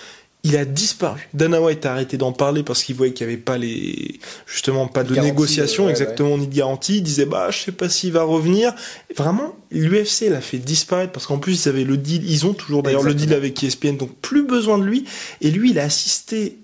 il 0.44 0.58
a 0.58 0.66
disparu. 0.66 1.30
Dana 1.34 1.62
White 1.62 1.86
a 1.86 1.92
arrêté 1.92 2.18
d'en 2.18 2.32
parler 2.32 2.64
parce 2.64 2.84
qu'il 2.84 2.96
voyait 2.96 3.14
qu'il 3.14 3.28
n'y 3.28 3.34
avait 3.34 3.42
pas 3.42 3.58
les, 3.58 4.20
justement, 4.48 4.88
pas 4.88 5.04
de 5.04 5.16
négociation, 5.16 5.88
exactement, 5.88 6.38
ni 6.38 6.48
de 6.48 6.56
garantie. 6.56 6.98
Il 6.98 7.04
disait, 7.04 7.26
bah, 7.26 7.52
je 7.52 7.60
sais 7.60 7.72
pas 7.72 7.90
s'il 7.90 8.12
va 8.12 8.24
revenir. 8.24 8.74
Vraiment, 9.16 9.56
l'UFC 9.70 10.30
l'a 10.30 10.42
fait 10.42 10.58
disparaître 10.58 11.12
parce 11.12 11.28
qu'en 11.28 11.38
plus, 11.38 11.66
ils 11.66 11.70
avaient 11.70 11.84
le 11.84 11.98
deal, 11.98 12.28
ils 12.30 12.46
ont 12.48 12.54
toujours 12.54 12.82
d'ailleurs 12.82 13.04
le 13.04 13.14
deal 13.14 13.34
avec 13.34 13.64
ESPN, 13.64 13.98
donc 13.98 14.16
plus 14.18 14.44
besoin 14.44 14.80
de 14.80 14.84
lui. 14.84 15.06
Et 15.42 15.52
lui, 15.52 15.72
il 15.72 15.80
a 15.80 15.84
assisté 15.84 16.58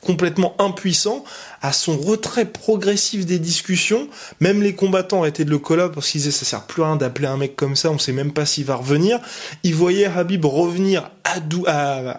complètement 0.00 0.54
impuissant 0.58 1.24
à 1.60 1.72
son 1.72 1.96
retrait 1.96 2.46
progressif 2.46 3.26
des 3.26 3.38
discussions. 3.38 4.08
Même 4.40 4.62
les 4.62 4.74
combattants 4.74 5.20
arrêtaient 5.20 5.44
de 5.44 5.50
le 5.50 5.58
coller 5.58 5.88
parce 5.92 6.10
qu'ils 6.10 6.22
disaient 6.22 6.30
ça 6.30 6.44
sert 6.44 6.62
plus 6.66 6.82
à 6.82 6.86
rien 6.86 6.96
d'appeler 6.96 7.26
un 7.26 7.36
mec 7.36 7.56
comme 7.56 7.76
ça, 7.76 7.90
on 7.90 7.98
sait 7.98 8.12
même 8.12 8.32
pas 8.32 8.46
s'il 8.46 8.64
va 8.64 8.76
revenir. 8.76 9.20
Ils 9.62 9.74
voyaient 9.74 10.06
Habib 10.06 10.44
revenir 10.44 11.10
à, 11.24 11.36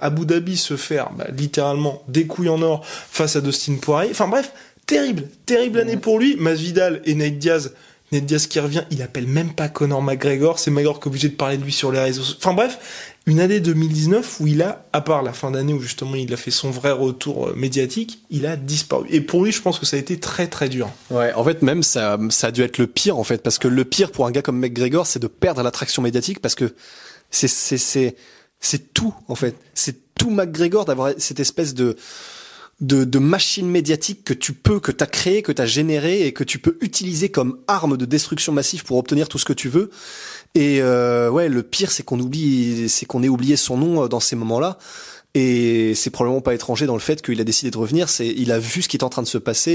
Abu 0.06 0.26
Dhabi 0.26 0.58
se 0.58 0.78
faire 0.78 1.10
bah, 1.12 1.28
littéralement 1.36 2.04
des 2.08 2.28
couilles 2.28 2.50
en 2.50 2.62
or 2.62 2.86
face 2.86 3.36
à 3.36 3.42
Dustin 3.42 3.76
Poirier. 3.82 4.12
Enfin 4.12 4.28
bref, 4.28 4.52
terrible, 4.86 5.24
terrible 5.46 5.80
année 5.80 5.98
pour 5.98 6.20
lui. 6.20 6.36
Masvidal 6.38 7.02
et 7.06 7.16
Nate 7.16 7.38
Diaz 7.38 7.72
Ned 8.12 8.26
Diaz 8.26 8.48
qui 8.48 8.60
revient, 8.60 8.84
il 8.90 9.02
appelle 9.02 9.28
même 9.28 9.54
pas 9.54 9.68
Conor 9.68 10.02
McGregor, 10.02 10.58
c'est 10.58 10.72
McGregor 10.72 11.00
qui 11.00 11.06
est 11.06 11.08
obligé 11.10 11.30
de 11.30 11.36
parler 11.36 11.58
de 11.58 11.64
lui 11.64 11.72
sur 11.72 11.92
les 11.92 12.00
réseaux. 12.00 12.24
Enfin 12.38 12.54
bref, 12.54 13.09
une 13.30 13.40
année 13.40 13.60
2019 13.60 14.40
où 14.40 14.48
il 14.48 14.64
a, 14.64 14.86
à 14.92 15.02
part 15.02 15.22
la 15.22 15.34
fin 15.34 15.52
d'année 15.52 15.74
où 15.74 15.80
justement 15.80 16.16
il 16.16 16.34
a 16.34 16.38
fait 16.38 16.52
son 16.52 16.72
vrai 16.72 16.92
retour 16.92 17.50
euh, 17.50 17.54
médiatique, 17.56 18.24
il 18.32 18.48
a 18.48 18.56
disparu. 18.56 19.06
Et 19.12 19.22
pour 19.22 19.46
lui, 19.46 19.52
je 19.52 19.62
pense 19.62 19.78
que 19.78 19.86
ça 19.86 19.98
a 19.98 20.00
été 20.00 20.20
très 20.20 20.48
très 20.48 20.68
dur. 20.68 20.90
Ouais, 21.12 21.32
en 21.34 21.44
fait 21.44 21.62
même 21.62 21.84
ça, 21.84 22.18
ça 22.32 22.48
a 22.48 22.52
dû 22.52 22.64
être 22.64 22.80
le 22.80 22.88
pire 22.88 23.18
en 23.20 23.24
fait, 23.24 23.44
parce 23.44 23.60
que 23.60 23.68
le 23.68 23.86
pire 23.86 24.12
pour 24.12 24.26
un 24.26 24.32
gars 24.32 24.42
comme 24.42 24.58
McGregor, 24.58 25.06
c'est 25.06 25.20
de 25.20 25.28
perdre 25.28 25.62
l'attraction 25.62 26.02
médiatique 26.02 26.40
parce 26.40 26.56
que 26.56 26.74
c'est 27.30 27.48
c'est 27.48 27.78
c'est 27.78 28.16
c'est 28.60 28.94
tout 28.94 29.14
en 29.28 29.36
fait, 29.36 29.56
c'est 29.76 30.16
tout 30.16 30.32
McGregor 30.32 30.86
d'avoir 30.86 31.12
cette 31.18 31.40
espèce 31.40 31.76
de 31.76 31.96
de, 32.82 33.04
de 33.04 33.20
machines 33.20 33.70
médiatiques 33.70 34.24
que 34.24 34.34
tu 34.34 34.54
peux, 34.54 34.80
que 34.80 34.92
tu 34.92 35.04
as 35.04 35.08
créé, 35.08 35.42
que 35.42 35.52
tu 35.52 35.62
as 35.62 35.66
généré 35.66 36.26
et 36.26 36.34
que 36.34 36.44
tu 36.44 36.60
peux 36.60 36.78
utiliser 36.82 37.30
comme 37.30 37.60
arme 37.68 37.98
de 37.98 38.06
destruction 38.06 38.54
massive 38.54 38.86
pour 38.86 38.98
obtenir 38.98 39.28
tout 39.28 39.38
ce 39.38 39.46
que 39.46 39.54
tu 39.54 39.68
veux. 39.68 39.92
Et 40.56 40.82
euh, 40.82 41.30
ouais, 41.30 41.50
le 41.50 41.64
pire, 41.64 41.92
c'est 41.92 42.04
qu'on 42.04 42.20
oublie, 42.20 42.90
c'est 42.90 43.06
qu'on 43.06 43.24
ait 43.24 43.30
oublié 43.30 43.56
son 43.56 43.78
nom 43.78 44.04
euh, 44.04 44.08
dans 44.08 44.20
ces 44.20 44.36
moments-là. 44.36 44.78
Et 45.36 45.94
c'est 45.94 46.10
probablement 46.10 46.42
pas 46.42 46.56
étranger 46.56 46.88
dans 46.88 46.96
le 46.96 47.00
fait 47.00 47.22
qu'il 47.22 47.40
a 47.40 47.44
décidé 47.44 47.70
de 47.72 47.78
revenir. 47.78 48.10
C'est, 48.10 48.28
il 48.28 48.52
a 48.52 48.60
vu 48.60 48.82
ce 48.82 48.90
qui 48.90 48.98
est 48.98 49.04
en 49.04 49.10
train 49.10 49.22
de 49.22 49.28
se 49.28 49.38
passer. 49.38 49.72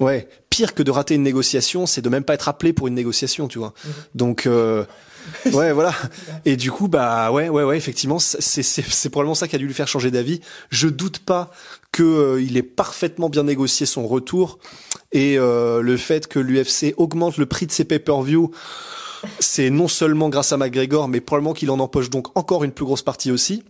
Et 0.00 0.04
ouais, 0.04 0.28
pire 0.50 0.74
que 0.74 0.82
de 0.82 0.90
rater 0.90 1.14
une 1.14 1.22
négociation, 1.22 1.86
c'est 1.86 2.02
de 2.02 2.08
même 2.08 2.24
pas 2.24 2.34
être 2.34 2.48
appelé 2.48 2.72
pour 2.72 2.88
une 2.88 2.94
négociation, 2.94 3.46
tu 3.46 3.58
vois. 3.58 3.72
Mmh. 3.84 3.88
Donc 4.16 4.46
euh, 4.46 4.84
ouais, 5.52 5.72
voilà. 5.72 5.92
Et 6.44 6.56
du 6.56 6.70
coup, 6.70 6.88
bah 6.88 7.30
ouais, 7.30 7.48
ouais, 7.48 7.62
ouais, 7.62 7.76
effectivement, 7.76 8.18
c'est 8.18 8.62
c'est 8.62 9.10
probablement 9.10 9.34
ça 9.34 9.48
qui 9.48 9.56
a 9.56 9.58
dû 9.58 9.66
lui 9.66 9.74
faire 9.74 9.88
changer 9.88 10.10
d'avis. 10.10 10.40
Je 10.70 10.88
doute 10.88 11.20
pas 11.20 11.50
que 11.92 12.02
euh, 12.02 12.42
il 12.42 12.56
ait 12.56 12.62
parfaitement 12.62 13.28
bien 13.28 13.44
négocié 13.44 13.86
son 13.86 14.06
retour 14.06 14.58
et 15.12 15.38
euh, 15.38 15.82
le 15.82 15.96
fait 15.96 16.26
que 16.26 16.38
l'UFC 16.38 16.94
augmente 16.96 17.36
le 17.36 17.46
prix 17.46 17.66
de 17.66 17.72
ses 17.72 17.84
pay-per-view, 17.84 18.50
c'est 19.38 19.70
non 19.70 19.88
seulement 19.88 20.28
grâce 20.28 20.52
à 20.52 20.56
McGregor, 20.56 21.08
mais 21.08 21.20
probablement 21.20 21.54
qu'il 21.54 21.70
en 21.70 21.78
empoche 21.78 22.10
donc 22.10 22.36
encore 22.36 22.64
une 22.64 22.72
plus 22.72 22.84
grosse 22.84 23.02
partie 23.02 23.30
aussi. 23.30 23.62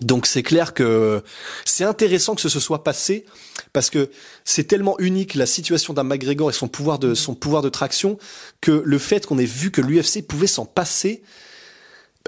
Donc 0.00 0.26
c'est 0.26 0.42
clair 0.42 0.74
que 0.74 1.22
c'est 1.64 1.84
intéressant 1.84 2.34
que 2.34 2.40
ce 2.40 2.48
se 2.48 2.58
soit 2.58 2.82
passé 2.82 3.24
parce 3.72 3.90
que 3.90 4.10
c'est 4.44 4.64
tellement 4.64 4.98
unique 4.98 5.34
la 5.34 5.46
situation 5.46 5.92
d'un 5.92 6.02
McGregor 6.02 6.50
et 6.50 6.52
son 6.52 6.68
pouvoir 6.68 6.98
de 6.98 7.14
son 7.14 7.34
pouvoir 7.34 7.62
de 7.62 7.68
traction 7.68 8.18
que 8.60 8.82
le 8.84 8.98
fait 8.98 9.26
qu'on 9.26 9.38
ait 9.38 9.44
vu 9.44 9.70
que 9.70 9.80
l'UFC 9.80 10.26
pouvait 10.26 10.46
s'en 10.46 10.64
passer, 10.64 11.22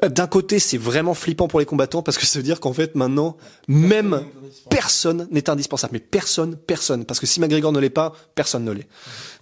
d'un 0.02 0.26
côté, 0.26 0.58
c'est 0.58 0.76
vraiment 0.76 1.14
flippant 1.14 1.48
pour 1.48 1.58
les 1.58 1.64
combattants 1.64 2.02
parce 2.02 2.18
que 2.18 2.26
ça 2.26 2.38
veut 2.38 2.42
dire 2.42 2.60
qu'en 2.60 2.74
fait, 2.74 2.94
maintenant, 2.96 3.38
même 3.66 4.22
personne 4.68 5.26
n'est 5.30 5.48
indispensable. 5.48 5.94
Mais 5.94 6.00
personne, 6.00 6.56
personne. 6.56 7.06
Parce 7.06 7.18
que 7.18 7.26
si 7.26 7.40
McGregor 7.40 7.72
ne 7.72 7.80
l'est 7.80 7.88
pas, 7.88 8.12
personne 8.34 8.64
ne 8.64 8.72
l'est. 8.72 8.88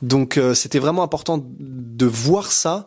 Donc, 0.01 0.39
euh, 0.39 0.55
c'était 0.55 0.79
vraiment 0.79 1.03
important 1.03 1.45
de 1.45 2.07
voir 2.07 2.53
ça, 2.53 2.87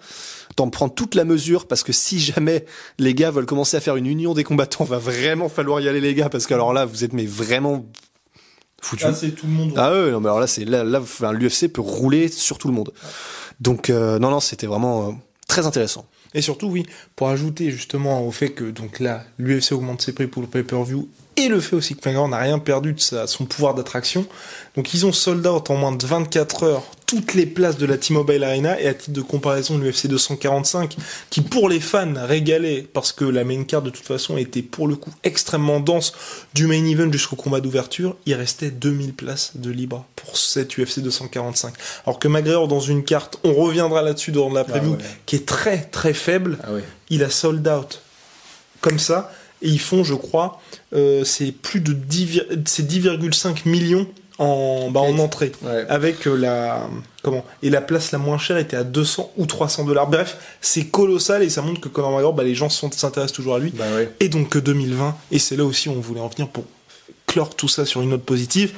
d'en 0.56 0.70
prendre 0.70 0.94
toute 0.94 1.14
la 1.14 1.26
mesure 1.26 1.68
parce 1.68 1.84
que 1.84 1.92
si 1.92 2.20
jamais 2.20 2.66
les 3.00 3.14
gars 3.14 3.32
veulent 3.32 3.46
commencer 3.46 3.76
à 3.76 3.82
faire 3.82 3.98
une 3.98 4.06
union 4.06 4.34
des 4.34 4.46
combattants, 4.46 4.86
va 4.86 4.98
vraiment 4.98 5.50
falloir 5.50 5.82
y 5.82 5.90
aller, 5.90 6.00
les 6.00 6.16
gars, 6.16 6.30
parce 6.30 6.48
que 6.48 6.54
alors 6.54 6.72
là, 6.72 6.86
vous 6.86 7.04
êtes 7.04 7.12
mais 7.12 7.26
vraiment 7.26 7.86
foutu. 8.82 9.04
Ah, 9.06 9.14
c'est 9.14 9.32
tout 9.32 9.46
le 9.46 9.52
monde. 9.52 9.74
Ah 9.76 9.92
ouais, 9.92 10.12
non, 10.12 10.22
mais 10.22 10.28
alors 10.28 10.40
là, 10.40 10.48
c'est 10.48 10.64
là, 10.64 10.86
là, 10.86 11.02
l'UFC 11.34 11.68
peut 11.68 11.82
rouler 11.82 12.30
sur 12.30 12.58
tout 12.58 12.70
le 12.70 12.74
monde. 12.74 12.94
Donc, 13.60 13.90
euh, 13.90 14.20
non, 14.20 14.30
non, 14.30 14.40
c'était 14.40 14.68
vraiment 14.68 15.10
euh, 15.10 15.12
très 15.50 15.66
intéressant. 15.66 16.06
Et 16.34 16.42
surtout, 16.42 16.68
oui, 16.68 16.86
pour 17.16 17.30
ajouter 17.30 17.72
justement 17.72 18.26
au 18.26 18.32
fait 18.32 18.50
que 18.50 18.66
donc 18.66 19.00
là, 19.00 19.24
l'UFC 19.38 19.72
augmente 19.72 20.02
ses 20.02 20.14
prix 20.14 20.28
pour 20.28 20.42
le 20.42 20.48
pay-per-view 20.48 21.08
et 21.36 21.48
le 21.48 21.60
fait 21.60 21.76
aussi 21.76 21.96
que 21.96 22.00
McGregor 22.00 22.28
n'a 22.28 22.38
rien 22.38 22.60
perdu 22.60 22.94
de 22.94 23.00
son 23.00 23.46
pouvoir 23.46 23.76
d'attraction. 23.76 24.26
Donc 24.76 24.94
ils 24.94 25.06
ont 25.06 25.12
sold 25.12 25.46
out 25.46 25.70
en 25.70 25.76
moins 25.76 25.92
de 25.92 26.06
24 26.06 26.64
heures 26.64 26.84
toutes 27.08 27.34
les 27.34 27.46
places 27.46 27.78
de 27.78 27.86
la 27.86 27.98
T-Mobile 27.98 28.44
Arena 28.44 28.80
et 28.80 28.86
à 28.86 28.94
titre 28.94 29.14
de 29.14 29.22
comparaison 29.22 29.78
l'UFC 29.78 30.08
245 30.08 30.98
qui 31.30 31.42
pour 31.42 31.70
les 31.70 31.80
fans 31.80 32.14
régalait 32.18 32.86
parce 32.94 33.14
que 33.14 33.24
la 33.24 33.46
main 33.46 33.64
card 33.64 33.82
de 33.82 33.90
toute 33.90 34.06
façon 34.06 34.38
était 34.38 34.62
pour 34.62 34.90
le 34.90 34.98
coup 34.98 35.12
extrêmement 35.24 35.80
dense 35.80 36.14
du 36.54 36.68
main 36.68 36.86
event 36.86 37.10
jusqu'au 37.10 37.38
combat 37.38 37.62
d'ouverture, 37.62 38.18
il 38.26 38.34
restait 38.34 38.72
2000 38.72 39.14
places 39.14 39.54
de 39.56 39.72
libre 39.72 40.06
pour 40.18 40.38
cette 40.38 40.78
UFC 40.78 41.00
245. 41.00 41.74
Alors 42.06 42.20
que 42.20 42.28
McGregor 42.28 42.68
dans 42.68 42.82
une 42.82 43.06
carte, 43.06 43.40
on 43.46 43.54
reviendra 43.54 44.02
là-dessus 44.02 44.34
dans 44.34 44.52
la 44.52 44.66
preview, 44.66 44.98
ah 45.00 45.04
qui 45.26 45.38
est 45.38 45.48
très 45.48 45.84
très 45.84 46.14
faible, 46.14 46.58
ah 46.64 46.72
il 47.10 47.24
a 47.24 47.30
sold 47.30 47.66
out. 47.68 48.02
Comme 48.82 49.00
ça 49.00 49.32
et 49.62 49.70
ils 49.70 49.80
font, 49.80 50.04
je 50.04 50.14
crois, 50.14 50.62
euh, 50.94 51.24
c'est 51.24 51.52
plus 51.52 51.80
de 51.80 51.94
10,5 51.94 53.68
millions 53.68 54.08
en, 54.40 54.90
bah, 54.92 55.00
en 55.00 55.18
entrée. 55.20 55.52
Avec 55.90 56.28
euh, 56.28 56.36
la 56.36 56.88
comment 57.24 57.44
et 57.64 57.70
la 57.70 57.82
place 57.82 58.12
la 58.12 58.18
moins 58.18 58.38
chère 58.38 58.58
était 58.58 58.78
à 58.78 58.84
200 58.84 59.32
ou 59.38 59.46
300 59.46 59.86
dollars. 59.86 60.08
Bref 60.08 60.38
c'est 60.62 60.86
colossal 60.86 61.44
et 61.44 61.50
ça 61.50 61.62
montre 61.62 61.82
que 61.82 61.90
Conor 61.90 62.12
McGregor 62.12 62.34
bah, 62.34 62.44
les 62.44 62.56
gens 62.56 62.70
s'intéressent 62.70 63.34
toujours 63.34 63.56
à 63.56 63.60
lui. 63.60 63.72
Bah 63.72 63.86
et 64.20 64.30
donc 64.30 64.58
2020 64.58 65.16
et 65.32 65.40
c'est 65.40 65.56
là 65.56 65.66
aussi 65.66 65.90
où 65.90 65.94
on 65.94 66.00
voulait 66.00 66.22
en 66.22 66.28
venir 66.28 66.48
pour 66.48 66.66
clore 67.26 67.56
tout 67.56 67.68
ça 67.68 67.86
sur 67.86 68.02
une 68.02 68.10
note 68.10 68.24
positive. 68.24 68.74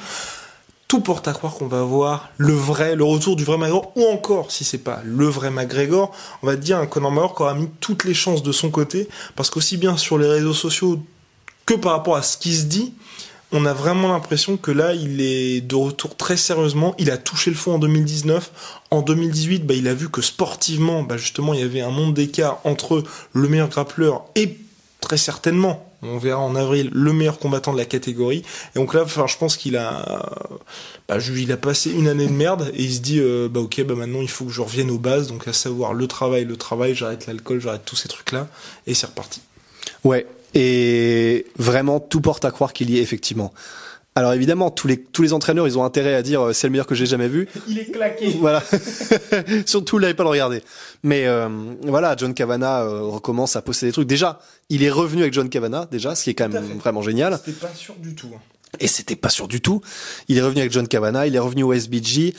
Tout 0.88 1.00
porte 1.00 1.28
à 1.28 1.32
croire 1.32 1.54
qu'on 1.54 1.68
va 1.68 1.82
voir 1.82 2.30
le 2.36 2.52
vrai, 2.52 2.96
le 2.96 3.04
retour 3.04 3.36
du 3.36 3.44
vrai 3.44 3.56
McGregor, 3.56 3.92
ou 3.94 4.06
encore, 4.06 4.50
si 4.50 4.64
c'est 4.64 4.78
pas 4.78 5.00
le 5.04 5.26
vrai 5.26 5.50
McGregor, 5.50 6.10
on 6.42 6.48
va 6.48 6.56
dire 6.56 6.78
un 6.78 6.86
Conor 6.86 7.12
McGregor 7.12 7.36
qui 7.36 7.42
aura 7.42 7.54
mis 7.54 7.68
toutes 7.78 8.02
les 8.02 8.12
chances 8.12 8.42
de 8.42 8.50
son 8.50 8.70
côté, 8.70 9.08
parce 9.36 9.50
qu'aussi 9.50 9.76
bien 9.76 9.96
sur 9.96 10.18
les 10.18 10.26
réseaux 10.26 10.52
sociaux 10.52 11.00
que 11.64 11.74
par 11.74 11.92
rapport 11.92 12.16
à 12.16 12.22
ce 12.22 12.36
qui 12.36 12.56
se 12.56 12.64
dit, 12.64 12.92
on 13.52 13.64
a 13.66 13.72
vraiment 13.72 14.08
l'impression 14.08 14.56
que 14.56 14.70
là, 14.70 14.94
il 14.94 15.20
est 15.20 15.60
de 15.60 15.74
retour 15.74 16.16
très 16.16 16.36
sérieusement. 16.36 16.94
Il 16.98 17.10
a 17.10 17.16
touché 17.16 17.50
le 17.50 17.56
fond 17.56 17.74
en 17.74 17.78
2019. 17.78 18.78
En 18.90 19.02
2018, 19.02 19.66
bah, 19.66 19.74
il 19.74 19.88
a 19.88 19.94
vu 19.94 20.08
que 20.08 20.22
sportivement, 20.22 21.02
bah, 21.02 21.16
justement, 21.16 21.54
il 21.54 21.60
y 21.60 21.64
avait 21.64 21.80
un 21.80 21.90
monde 21.90 22.14
d'écart 22.14 22.60
entre 22.64 23.02
le 23.32 23.48
meilleur 23.48 23.68
grappleur 23.68 24.24
et 24.36 24.56
très 25.00 25.16
certainement, 25.16 25.90
on 26.02 26.18
verra 26.18 26.40
en 26.40 26.54
avril, 26.54 26.90
le 26.92 27.12
meilleur 27.12 27.38
combattant 27.38 27.72
de 27.72 27.78
la 27.78 27.84
catégorie. 27.84 28.42
Et 28.74 28.78
donc 28.78 28.94
là, 28.94 29.02
enfin, 29.02 29.26
je 29.26 29.36
pense 29.36 29.56
qu'il 29.56 29.76
a, 29.76 30.22
bah, 31.08 31.18
il 31.18 31.52
a 31.52 31.56
passé 31.56 31.90
une 31.90 32.08
année 32.08 32.26
de 32.26 32.32
merde 32.32 32.70
et 32.74 32.84
il 32.84 32.94
se 32.94 33.00
dit, 33.00 33.18
euh, 33.18 33.48
bah 33.48 33.60
ok, 33.60 33.82
bah 33.84 33.94
maintenant 33.94 34.20
il 34.20 34.28
faut 34.28 34.44
que 34.44 34.52
je 34.52 34.60
revienne 34.60 34.90
aux 34.90 34.98
bases, 34.98 35.28
donc 35.28 35.48
à 35.48 35.52
savoir 35.52 35.94
le 35.94 36.06
travail, 36.06 36.44
le 36.44 36.56
travail, 36.56 36.94
j'arrête 36.94 37.26
l'alcool, 37.26 37.60
j'arrête 37.60 37.84
tous 37.84 37.96
ces 37.96 38.08
trucs-là, 38.08 38.48
et 38.86 38.94
c'est 38.94 39.06
reparti. 39.06 39.40
Ouais, 40.04 40.26
et 40.54 41.46
vraiment, 41.58 42.00
tout 42.00 42.20
porte 42.20 42.44
à 42.44 42.50
croire 42.50 42.72
qu'il 42.72 42.90
y 42.90 42.98
est 42.98 43.02
effectivement. 43.02 43.52
Alors 44.16 44.32
évidemment, 44.32 44.70
tous 44.70 44.88
les 44.88 45.00
tous 45.00 45.22
les 45.22 45.32
entraîneurs, 45.32 45.68
ils 45.68 45.78
ont 45.78 45.84
intérêt 45.84 46.14
à 46.14 46.22
dire 46.22 46.48
euh, 46.48 46.52
c'est 46.52 46.66
le 46.66 46.72
meilleur 46.72 46.86
que 46.86 46.96
j'ai 46.96 47.06
jamais 47.06 47.28
vu. 47.28 47.48
Il 47.68 47.78
est 47.78 47.92
claqué. 47.92 48.30
Voilà. 48.40 48.62
Surtout, 49.66 49.98
il 49.98 50.02
n'avait 50.02 50.14
pas 50.14 50.24
le 50.24 50.30
regarder. 50.30 50.62
Mais 51.04 51.26
euh, 51.26 51.48
voilà, 51.82 52.16
John 52.16 52.34
Cavana 52.34 52.82
euh, 52.82 53.02
recommence 53.02 53.54
à 53.54 53.62
poster 53.62 53.86
des 53.86 53.92
trucs. 53.92 54.08
Déjà, 54.08 54.40
il 54.68 54.82
est 54.82 54.90
revenu 54.90 55.22
avec 55.22 55.32
John 55.32 55.48
Cavana, 55.48 55.86
déjà, 55.90 56.16
ce 56.16 56.24
qui 56.24 56.30
est 56.30 56.34
quand 56.34 56.48
même 56.48 56.78
vraiment 56.78 57.02
génial. 57.02 57.38
C'était 57.44 57.58
pas 57.58 57.72
sûr 57.74 57.94
du 57.96 58.14
tout. 58.14 58.30
Et 58.78 58.86
c'était 58.86 59.16
pas 59.16 59.30
sûr 59.30 59.48
du 59.48 59.60
tout. 59.60 59.80
Il 60.28 60.38
est 60.38 60.42
revenu 60.42 60.60
avec 60.60 60.72
John 60.72 60.86
Cavana, 60.86 61.26
il 61.26 61.34
est 61.34 61.40
revenu 61.40 61.64
au 61.64 61.72
SBG. 61.72 62.34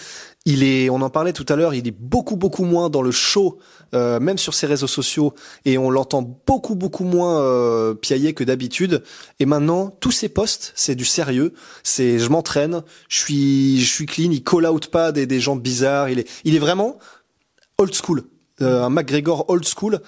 Il 0.45 0.63
est, 0.63 0.89
on 0.89 1.01
en 1.01 1.09
parlait 1.11 1.33
tout 1.33 1.45
à 1.49 1.55
l'heure, 1.55 1.75
il 1.75 1.87
est 1.87 1.95
beaucoup 1.95 2.35
beaucoup 2.35 2.63
moins 2.63 2.89
dans 2.89 3.03
le 3.03 3.11
show, 3.11 3.59
euh, 3.93 4.19
même 4.19 4.39
sur 4.39 4.55
ses 4.55 4.65
réseaux 4.65 4.87
sociaux, 4.87 5.35
et 5.65 5.77
on 5.77 5.91
l'entend 5.91 6.23
beaucoup 6.47 6.73
beaucoup 6.73 7.03
moins 7.03 7.41
euh, 7.41 7.93
piailler 7.93 8.33
que 8.33 8.43
d'habitude. 8.43 9.03
Et 9.39 9.45
maintenant, 9.45 9.95
tous 9.99 10.09
ses 10.09 10.29
posts, 10.29 10.73
c'est 10.75 10.95
du 10.95 11.05
sérieux. 11.05 11.53
C'est, 11.83 12.17
je 12.17 12.27
m'entraîne, 12.29 12.81
je 13.07 13.17
suis, 13.17 13.81
je 13.81 13.93
suis 13.93 14.07
clean. 14.07 14.31
Il 14.31 14.43
call 14.43 14.65
out 14.65 14.87
pas 14.87 15.11
des, 15.11 15.27
des 15.27 15.39
gens 15.39 15.55
bizarres. 15.55 16.09
Il 16.09 16.17
est, 16.17 16.27
il 16.43 16.55
est 16.55 16.59
vraiment 16.59 16.97
old 17.77 17.93
school, 17.93 18.23
euh, 18.61 18.83
un 18.83 18.89
McGregor 18.89 19.45
old 19.47 19.67
school. 19.67 20.01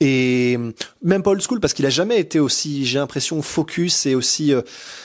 Et 0.00 0.58
même 1.02 1.22
pas 1.22 1.30
old 1.30 1.42
school 1.42 1.60
parce 1.60 1.74
qu'il 1.74 1.84
a 1.86 1.90
jamais 1.90 2.18
été 2.18 2.40
aussi, 2.40 2.86
j'ai 2.86 2.98
l'impression, 2.98 3.42
focus 3.42 4.06
et 4.06 4.14
aussi, 4.14 4.54
euh, 4.54 4.62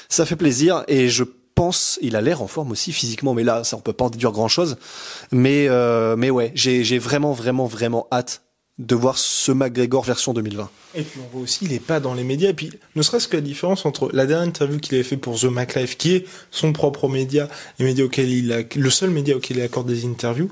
ça 0.07 0.25
fait 0.25 0.37
plaisir. 0.37 0.83
Et 0.87 1.09
je 1.09 1.25
pense, 1.55 1.99
il 2.01 2.15
a 2.15 2.21
l'air 2.21 2.41
en 2.41 2.47
forme 2.47 2.71
aussi 2.71 2.91
physiquement, 2.91 3.33
mais 3.33 3.43
là, 3.43 3.63
ça 3.63 3.77
on 3.77 3.81
peut 3.81 3.93
pas 3.93 4.05
en 4.05 4.09
déduire 4.09 4.31
grand 4.31 4.47
chose. 4.47 4.77
Mais 5.31 5.67
euh, 5.69 6.15
mais 6.15 6.29
ouais, 6.29 6.51
j'ai 6.55 6.97
vraiment 6.97 7.33
vraiment 7.33 7.65
vraiment 7.65 8.07
hâte 8.11 8.41
de 8.77 8.93
voir 8.93 9.17
ce 9.17 9.53
McGregor 9.53 10.03
version 10.03 10.33
2020. 10.33 10.69
Et 10.95 11.03
puis 11.03 11.19
on 11.23 11.29
voit 11.31 11.43
aussi, 11.43 11.63
il 11.63 11.71
est 11.71 11.79
pas 11.79 12.01
dans 12.01 12.13
les 12.13 12.25
médias. 12.25 12.49
Et 12.49 12.53
puis, 12.53 12.71
ne 12.95 13.01
serait-ce 13.01 13.29
que 13.29 13.37
la 13.37 13.41
différence 13.41 13.85
entre 13.85 14.09
la 14.11 14.25
dernière 14.25 14.47
interview 14.47 14.79
qu'il 14.79 14.95
avait 14.95 15.03
fait 15.03 15.15
pour 15.15 15.39
The 15.39 15.45
McLife, 15.45 15.97
qui 15.97 16.15
est 16.15 16.25
son 16.51 16.73
propre 16.73 17.07
média, 17.07 17.47
et 17.79 17.85
média 17.85 18.03
auquel 18.03 18.29
il 18.29 18.51
a, 18.51 18.63
le 18.75 18.89
seul 18.89 19.11
média 19.11 19.35
auquel 19.35 19.57
il 19.57 19.63
accorde 19.63 19.87
des 19.87 20.05
interviews, 20.05 20.51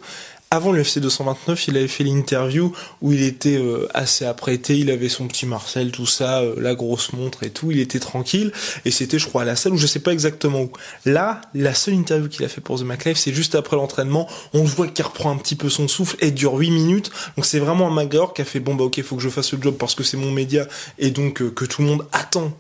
avant 0.54 0.72
le 0.72 0.82
FC 0.82 1.00
229, 1.00 1.68
il 1.68 1.78
avait 1.78 1.88
fait 1.88 2.04
l'interview 2.04 2.72
où 3.02 3.12
il 3.12 3.24
était 3.24 3.58
euh, 3.58 3.88
assez 3.96 4.24
apprêté, 4.24 4.78
il 4.78 4.92
avait 4.92 5.10
son 5.10 5.28
petit 5.28 5.48
Marcel, 5.48 5.92
tout 5.92 6.06
ça, 6.06 6.42
euh, 6.42 6.54
la 6.60 6.76
grosse 6.76 7.12
montre 7.12 7.42
et 7.42 7.50
tout, 7.50 7.72
il 7.72 7.80
était 7.80 7.98
tranquille, 7.98 8.52
et 8.86 8.92
c'était, 8.92 9.18
je 9.18 9.26
crois, 9.28 9.42
à 9.42 9.46
la 9.46 9.56
salle 9.56 9.74
où 9.74 9.78
je 9.78 9.88
sais 9.88 9.98
pas 9.98 10.14
exactement 10.14 10.62
où. 10.62 10.72
Là, 11.06 11.42
la 11.56 11.74
seule 11.74 11.96
interview 11.96 12.30
qu'il 12.30 12.46
a 12.46 12.50
fait 12.50 12.62
pour 12.62 12.80
The 12.80 12.84
McLeod, 12.84 13.18
c'est 13.18 13.34
juste 13.34 13.56
après 13.56 13.78
l'entraînement, 13.78 14.30
on 14.54 14.64
voit 14.64 14.88
qu'il 14.88 15.04
reprend 15.04 15.32
un 15.32 15.38
petit 15.38 15.56
peu 15.56 15.70
son 15.70 15.88
souffle, 15.88 16.18
et 16.20 16.30
dure 16.30 16.54
8 16.54 16.70
minutes, 16.70 17.10
donc 17.36 17.48
c'est 17.48 17.58
vraiment 17.58 17.88
un 17.88 17.92
McGregor 17.92 18.36
qui 18.36 18.44
a 18.44 18.46
fait, 18.46 18.60
bon 18.60 18.76
bah 18.76 18.84
ok, 18.84 19.02
faut 19.02 19.16
que 19.16 19.24
je 19.24 19.30
fasse 19.30 19.54
le 19.54 19.60
job 19.60 19.76
parce 19.80 19.96
que 19.96 20.04
c'est 20.04 20.18
mon 20.18 20.30
média, 20.30 20.68
et 21.00 21.10
donc 21.10 21.42
euh, 21.42 21.50
que 21.50 21.66
tout 21.66 21.82
le 21.82 21.88
monde 21.88 22.06
attend 22.12 22.54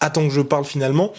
attend 0.00 0.26
que 0.26 0.32
je 0.32 0.40
parle 0.40 0.64
finalement 0.64 1.12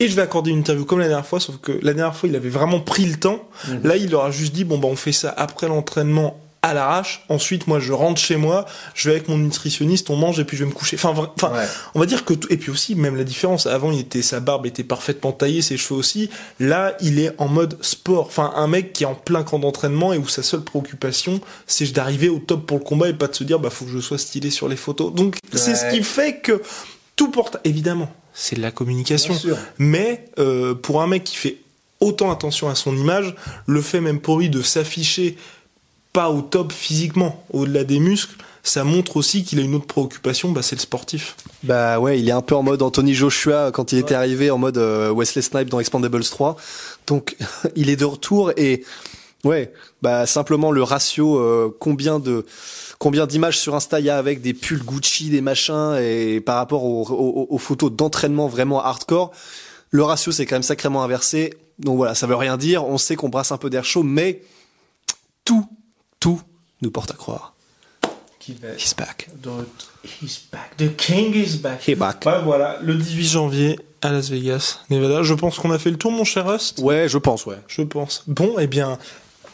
et 0.00 0.08
je 0.08 0.14
vais 0.14 0.22
accorder 0.22 0.50
une 0.50 0.58
interview 0.58 0.84
comme 0.84 1.00
la 1.00 1.08
dernière 1.08 1.26
fois, 1.26 1.40
sauf 1.40 1.56
que 1.58 1.72
la 1.82 1.92
dernière 1.92 2.14
fois, 2.14 2.28
il 2.28 2.36
avait 2.36 2.48
vraiment 2.48 2.80
pris 2.80 3.06
le 3.06 3.16
temps. 3.16 3.48
Mhm. 3.66 3.80
Là, 3.84 3.96
il 3.96 4.10
leur 4.10 4.24
a 4.24 4.30
juste 4.30 4.52
dit, 4.52 4.64
bon, 4.64 4.78
bah, 4.78 4.88
on 4.88 4.96
fait 4.96 5.12
ça 5.12 5.34
après 5.36 5.66
l'entraînement 5.66 6.40
à 6.62 6.74
l'arrache. 6.74 7.24
Ensuite, 7.28 7.66
moi, 7.66 7.80
je 7.80 7.92
rentre 7.92 8.20
chez 8.20 8.36
moi, 8.36 8.66
je 8.94 9.08
vais 9.08 9.16
avec 9.16 9.28
mon 9.28 9.38
nutritionniste, 9.38 10.10
on 10.10 10.16
mange 10.16 10.38
et 10.40 10.44
puis 10.44 10.56
je 10.56 10.64
vais 10.64 10.70
me 10.70 10.74
coucher. 10.74 10.96
Enfin, 10.96 11.14
enfin, 11.36 11.52
on 11.94 12.00
va 12.00 12.06
dire 12.06 12.24
que 12.24 12.34
et 12.50 12.56
puis 12.56 12.70
aussi 12.70 12.94
même 12.94 13.16
la 13.16 13.24
différence. 13.24 13.66
Avant, 13.66 13.90
il 13.92 14.00
était 14.00 14.22
sa 14.22 14.40
barbe 14.40 14.66
était 14.66 14.84
parfaitement 14.84 15.32
taillée, 15.32 15.62
ses 15.62 15.76
cheveux 15.76 15.98
aussi. 15.98 16.30
Là, 16.60 16.96
il 17.00 17.18
est 17.20 17.32
en 17.38 17.48
mode 17.48 17.78
sport. 17.80 18.26
Enfin, 18.26 18.52
un 18.56 18.66
mec 18.66 18.92
qui 18.92 19.04
est 19.04 19.06
en 19.06 19.14
plein 19.14 19.42
camp 19.42 19.58
d'entraînement 19.58 20.12
et 20.12 20.18
où 20.18 20.28
sa 20.28 20.42
seule 20.42 20.62
préoccupation, 20.62 21.40
c'est 21.66 21.92
d'arriver 21.92 22.28
au 22.28 22.38
top 22.38 22.66
pour 22.66 22.78
le 22.78 22.84
combat 22.84 23.08
et 23.08 23.14
pas 23.14 23.28
de 23.28 23.34
se 23.34 23.44
dire, 23.44 23.58
bah, 23.58 23.70
faut 23.70 23.84
que 23.84 23.92
je 23.92 24.00
sois 24.00 24.18
stylé 24.18 24.50
sur 24.50 24.68
les 24.68 24.76
photos. 24.76 25.12
Donc, 25.12 25.36
c'est 25.52 25.74
ce 25.74 25.90
qui 25.90 26.02
fait 26.02 26.38
que 26.40 26.60
tout 27.16 27.30
porte 27.30 27.58
évidemment 27.64 28.10
c'est 28.38 28.54
de 28.56 28.62
la 28.62 28.70
communication. 28.70 29.34
Mais 29.78 30.24
euh, 30.38 30.74
pour 30.74 31.02
un 31.02 31.08
mec 31.08 31.24
qui 31.24 31.36
fait 31.36 31.56
autant 31.98 32.30
attention 32.30 32.68
à 32.68 32.76
son 32.76 32.96
image, 32.96 33.34
le 33.66 33.82
fait 33.82 34.00
même 34.00 34.20
pour 34.20 34.38
lui 34.38 34.48
de 34.48 34.62
s'afficher 34.62 35.36
pas 36.12 36.30
au 36.30 36.40
top 36.40 36.72
physiquement, 36.72 37.44
au-delà 37.52 37.82
des 37.82 37.98
muscles, 37.98 38.36
ça 38.62 38.84
montre 38.84 39.16
aussi 39.16 39.42
qu'il 39.42 39.58
a 39.58 39.62
une 39.62 39.74
autre 39.74 39.86
préoccupation, 39.86 40.52
bah 40.52 40.62
c'est 40.62 40.76
le 40.76 40.80
sportif. 40.80 41.36
Bah 41.64 41.98
ouais, 41.98 42.20
il 42.20 42.28
est 42.28 42.32
un 42.32 42.40
peu 42.42 42.54
en 42.54 42.62
mode 42.62 42.80
Anthony 42.82 43.12
Joshua 43.12 43.72
quand 43.72 43.92
il 43.92 43.98
était 43.98 44.14
arrivé 44.14 44.50
en 44.50 44.58
mode 44.58 44.78
euh, 44.78 45.10
Wesley 45.12 45.42
Snipe 45.42 45.68
dans 45.68 45.80
Expandables 45.80 46.24
3. 46.24 46.56
Donc 47.08 47.36
il 47.76 47.90
est 47.90 47.96
de 47.96 48.04
retour 48.04 48.52
et 48.56 48.84
ouais, 49.44 49.72
bah 50.02 50.26
simplement 50.26 50.70
le 50.70 50.82
ratio 50.82 51.38
euh, 51.38 51.74
combien 51.78 52.18
de 52.18 52.44
combien 52.98 53.26
d'images 53.26 53.58
sur 53.58 53.74
Insta 53.74 54.00
il 54.00 54.06
y 54.06 54.10
a 54.10 54.18
avec 54.18 54.40
des 54.40 54.54
pulls 54.54 54.82
Gucci, 54.82 55.30
des 55.30 55.40
machins, 55.40 55.96
et 56.00 56.40
par 56.40 56.56
rapport 56.56 56.84
aux, 56.84 57.58
photos 57.58 57.92
d'entraînement 57.92 58.48
vraiment 58.48 58.82
hardcore, 58.82 59.32
le 59.90 60.02
ratio 60.02 60.32
c'est 60.32 60.46
quand 60.46 60.56
même 60.56 60.62
sacrément 60.62 61.02
inversé. 61.02 61.54
Donc 61.78 61.96
voilà, 61.96 62.14
ça 62.14 62.26
veut 62.26 62.34
rien 62.34 62.56
dire. 62.56 62.84
On 62.84 62.98
sait 62.98 63.14
qu'on 63.14 63.28
brasse 63.28 63.52
un 63.52 63.56
peu 63.56 63.70
d'air 63.70 63.84
chaud, 63.84 64.02
mais 64.02 64.42
tout, 65.44 65.64
tout 66.18 66.42
nous 66.82 66.90
porte 66.90 67.12
à 67.12 67.14
croire. 67.14 67.54
He's 68.48 68.94
back. 68.94 69.28
He's 70.22 70.40
back. 70.50 70.76
The 70.78 70.96
king 70.96 71.34
is 71.34 71.58
back. 71.58 71.86
He's 71.86 71.98
back. 71.98 72.24
voilà, 72.44 72.78
le 72.82 72.94
18 72.94 73.24
janvier 73.26 73.78
à 74.00 74.10
Las 74.10 74.30
Vegas, 74.30 74.78
Nevada. 74.88 75.22
Je 75.22 75.34
pense 75.34 75.58
qu'on 75.58 75.70
a 75.70 75.78
fait 75.78 75.90
le 75.90 75.98
tour, 75.98 76.12
mon 76.12 76.24
cher 76.24 76.50
Rust. 76.50 76.78
Ouais, 76.78 77.08
je 77.08 77.18
pense, 77.18 77.44
ouais. 77.44 77.58
Je 77.66 77.82
pense. 77.82 78.22
Bon, 78.26 78.56
eh 78.58 78.66
bien, 78.66 78.98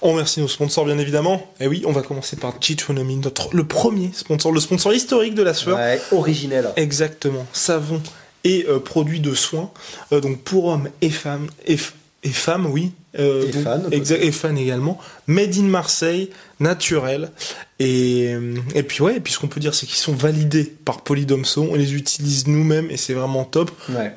on 0.04 0.12
remercie 0.12 0.40
nos 0.40 0.48
sponsors, 0.48 0.84
bien 0.84 0.98
évidemment. 0.98 1.36
Et 1.58 1.64
eh 1.64 1.66
oui, 1.66 1.82
on 1.86 1.92
va 1.92 2.02
commencer 2.02 2.36
par 2.36 2.54
Gitronomy, 2.60 3.16
notre, 3.16 3.48
le 3.56 3.64
premier 3.64 4.10
sponsor, 4.12 4.52
le 4.52 4.60
sponsor 4.60 4.92
historique 4.92 5.34
de 5.34 5.42
la 5.42 5.54
sueur. 5.54 5.78
Ouais, 5.78 6.00
originel. 6.12 6.68
Exactement. 6.76 7.46
Savon 7.54 8.00
et 8.44 8.66
euh, 8.68 8.78
produits 8.78 9.20
de 9.20 9.34
soins. 9.34 9.70
Euh, 10.12 10.20
donc 10.20 10.42
pour 10.42 10.66
hommes 10.66 10.90
et 11.00 11.08
femmes, 11.08 11.48
et, 11.66 11.78
et 12.24 12.30
femmes, 12.30 12.66
oui, 12.66 12.92
euh, 13.18 13.46
et, 13.46 13.52
fans, 13.52 13.82
et 13.90 14.32
fan 14.32 14.58
également. 14.58 14.98
Made 15.26 15.56
in 15.56 15.64
Marseille, 15.64 16.30
naturel. 16.58 17.30
Et, 17.78 18.32
euh, 18.32 18.54
et 18.74 18.82
puis 18.82 19.02
ouais, 19.02 19.20
puis 19.20 19.32
ce 19.32 19.38
qu'on 19.38 19.48
peut 19.48 19.60
dire, 19.60 19.74
c'est 19.74 19.84
qu'ils 19.84 19.98
sont 19.98 20.14
validés 20.14 20.64
par 20.64 21.02
Polydomso. 21.02 21.68
On 21.70 21.74
les 21.74 21.94
utilise 21.94 22.46
nous-mêmes 22.46 22.90
et 22.90 22.96
c'est 22.96 23.12
vraiment 23.12 23.44
top. 23.44 23.70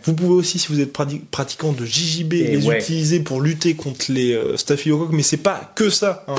Vous 0.03 0.13
pouvez 0.13 0.33
aussi, 0.33 0.57
si 0.57 0.69
vous 0.69 0.79
êtes 0.79 0.93
pratiquant 0.93 1.73
de 1.73 1.85
JJB, 1.85 2.33
les 2.33 2.69
utiliser 2.69 3.19
pour 3.19 3.41
lutter 3.41 3.73
contre 3.75 4.05
les 4.09 4.33
euh, 4.33 4.55
staphylocoques. 4.55 5.11
Mais 5.11 5.23
c'est 5.23 5.37
pas 5.37 5.73
que 5.75 5.89
ça, 5.89 6.23
hein. 6.27 6.35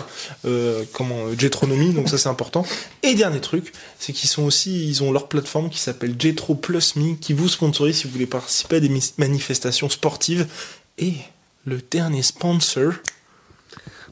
euh, 0.46 0.84
comment 0.92 1.16
Jetronomy. 1.36 1.92
Donc 1.92 2.08
ça 2.08 2.16
c'est 2.16 2.28
important. 2.30 2.64
Et 3.02 3.14
dernier 3.14 3.40
truc, 3.40 3.72
c'est 3.98 4.12
qu'ils 4.12 4.30
sont 4.30 4.44
aussi, 4.44 4.88
ils 4.88 5.02
ont 5.02 5.12
leur 5.12 5.28
plateforme 5.28 5.68
qui 5.68 5.80
s'appelle 5.80 6.14
Jetro 6.18 6.54
Plus 6.54 6.96
Me, 6.96 7.14
qui 7.14 7.34
vous 7.34 7.48
sponsorise 7.48 7.98
si 7.98 8.06
vous 8.06 8.12
voulez 8.12 8.26
participer 8.26 8.76
à 8.76 8.80
des 8.80 8.90
manifestations 9.18 9.90
sportives. 9.90 10.46
Et 10.98 11.14
le 11.68 11.80
dernier 11.90 12.22
sponsor. 12.22 12.94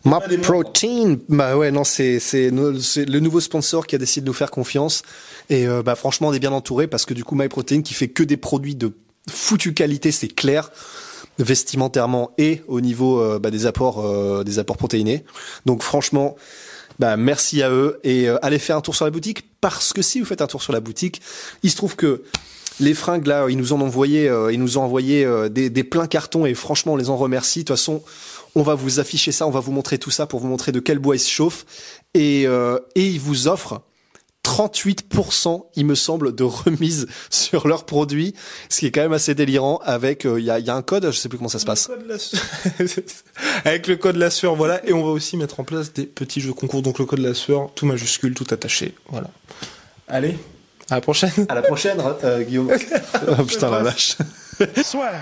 MyProtein, 0.05 1.17
bah 1.29 1.57
ouais, 1.57 1.73
non, 1.73 1.83
c'est 1.83 2.21
le 2.21 3.19
nouveau 3.19 3.41
sponsor 3.41 3.87
qui 3.87 3.97
a 3.97 3.99
décidé 3.99 4.23
de 4.25 4.27
nous 4.27 4.35
faire 4.35 4.53
confiance. 4.53 5.03
Et 5.51 5.67
euh, 5.67 5.83
bah 5.83 5.97
franchement, 5.97 6.29
on 6.29 6.33
est 6.33 6.39
bien 6.39 6.53
entouré 6.53 6.87
parce 6.87 7.05
que 7.05 7.15
du 7.15 7.25
coup, 7.25 7.35
MyProtein 7.35 7.83
qui 7.83 7.95
fait 7.95 8.09
que 8.09 8.23
des 8.23 8.37
produits 8.37 8.77
de 8.77 8.93
foutue 9.29 9.75
qualité, 9.75 10.13
c'est 10.13 10.29
clair, 10.29 10.71
vestimentairement 11.39 12.31
et 12.39 12.63
au 12.69 12.81
niveau 12.81 13.21
euh, 13.21 13.41
bah, 13.41 13.51
des 13.51 13.67
apports 13.67 14.05
euh, 14.05 14.45
des 14.45 14.61
apports 14.61 14.77
protéinés. 14.77 15.25
Donc 15.65 15.83
franchement, 15.83 16.37
bah 17.01 17.17
merci 17.17 17.63
à 17.63 17.71
eux 17.71 17.99
et 18.05 18.29
allez 18.43 18.61
faire 18.61 18.77
un 18.77 18.81
tour 18.81 18.95
sur 18.95 19.05
la 19.05 19.11
boutique 19.11 19.51
parce 19.61 19.93
que 19.93 20.03
si 20.03 20.21
vous 20.21 20.27
faites 20.27 20.41
un 20.41 20.47
tour 20.47 20.63
sur 20.63 20.73
la 20.73 20.81
boutique, 20.81 21.21
il 21.65 21.71
se 21.71 21.77
trouve 21.77 21.97
que 21.97 22.23
les 22.81 22.95
fringues 22.95 23.27
là, 23.27 23.47
ils 23.49 23.57
nous 23.57 23.73
ont 23.73 23.81
envoyé, 23.81 24.29
euh, 24.29 24.53
ils 24.53 24.61
nous 24.61 24.79
ont 24.79 24.83
envoyé 24.83 25.25
euh, 25.25 25.49
des, 25.49 25.71
des, 25.71 25.85
pleins 25.85 26.07
cartons 26.07 26.47
et 26.47 26.55
franchement, 26.55 26.95
on 26.95 26.97
les 26.97 27.11
en 27.11 27.17
remercie. 27.17 27.61
De 27.61 27.65
toute 27.65 27.77
façon, 27.77 28.03
on 28.55 28.63
va 28.63 28.75
vous 28.75 29.01
afficher 29.01 29.33
ça, 29.33 29.47
on 29.47 29.51
va 29.51 29.61
vous 29.61 29.73
montrer 29.73 29.99
tout 29.99 30.11
ça 30.11 30.27
pour 30.27 30.41
vous 30.41 30.49
montrer 30.49 30.73
de 30.73 30.81
quel 30.81 30.99
bois 30.99 31.17
ils 31.17 31.21
se 31.21 31.31
chauffent 31.31 31.67
et, 32.15 32.47
euh, 32.47 32.79
et 32.95 33.07
ils 33.07 33.21
vous 33.21 33.49
offrent 33.49 33.83
38%, 34.45 35.67
il 35.75 35.87
me 35.87 35.97
semble, 35.97 36.33
de 36.35 36.45
remise 36.45 37.09
sur 37.31 37.67
leurs 37.67 37.85
produits, 37.85 38.35
ce 38.69 38.81
qui 38.81 38.87
est 38.87 38.91
quand 38.93 39.01
même 39.01 39.13
assez 39.13 39.35
délirant. 39.35 39.81
Avec, 39.83 40.25
il 40.25 40.45
y, 40.45 40.51
a, 40.51 40.61
y, 40.61 40.71
a, 40.71 40.75
un 40.75 40.83
code, 40.83 41.11
je 41.11 41.17
sais 41.17 41.29
plus 41.29 41.37
comment 41.37 41.49
ça 41.49 41.59
se 41.59 41.65
passe. 41.67 41.91
avec 43.65 43.89
le 43.89 43.97
code 43.97 44.17
la 44.17 44.31
sueur, 44.31 44.55
voilà. 44.55 44.87
Et 44.87 44.93
on 44.93 45.03
va 45.03 45.11
aussi 45.11 45.37
mettre 45.37 45.59
en 45.59 45.65
place 45.65 45.93
des 45.93 46.07
petits 46.07 46.41
jeux 46.41 46.53
concours. 46.53 46.83
Donc 46.83 47.01
le 47.01 47.07
code 47.07 47.19
la 47.19 47.35
sueur, 47.35 47.73
tout 47.75 47.87
majuscule, 47.87 48.35
tout 48.35 48.47
attaché, 48.51 48.95
voilà. 49.09 49.31
Allez, 50.07 50.39
à 50.91 50.95
la 50.97 51.01
prochaine. 51.01 51.47
À 51.49 51.55
la 51.55 51.63
prochaine, 51.63 51.99
euh, 52.25 52.43
Guillaume. 52.43 52.71
oh, 53.29 53.45
putain 53.45 53.71
la 53.71 53.83
vache. 53.83 54.17
Soit. 54.85 55.13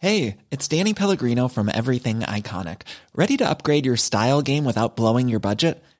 Hey, 0.00 0.36
it's 0.52 0.68
Danny 0.68 0.94
Pellegrino 0.94 1.48
from 1.48 1.68
Everything 1.68 2.20
Iconic. 2.20 2.82
Ready 3.16 3.36
to 3.38 3.48
upgrade 3.48 3.84
your 3.84 3.96
style 3.96 4.42
game 4.42 4.64
without 4.64 4.94
blowing 4.94 5.28
your 5.28 5.40
budget? 5.40 5.82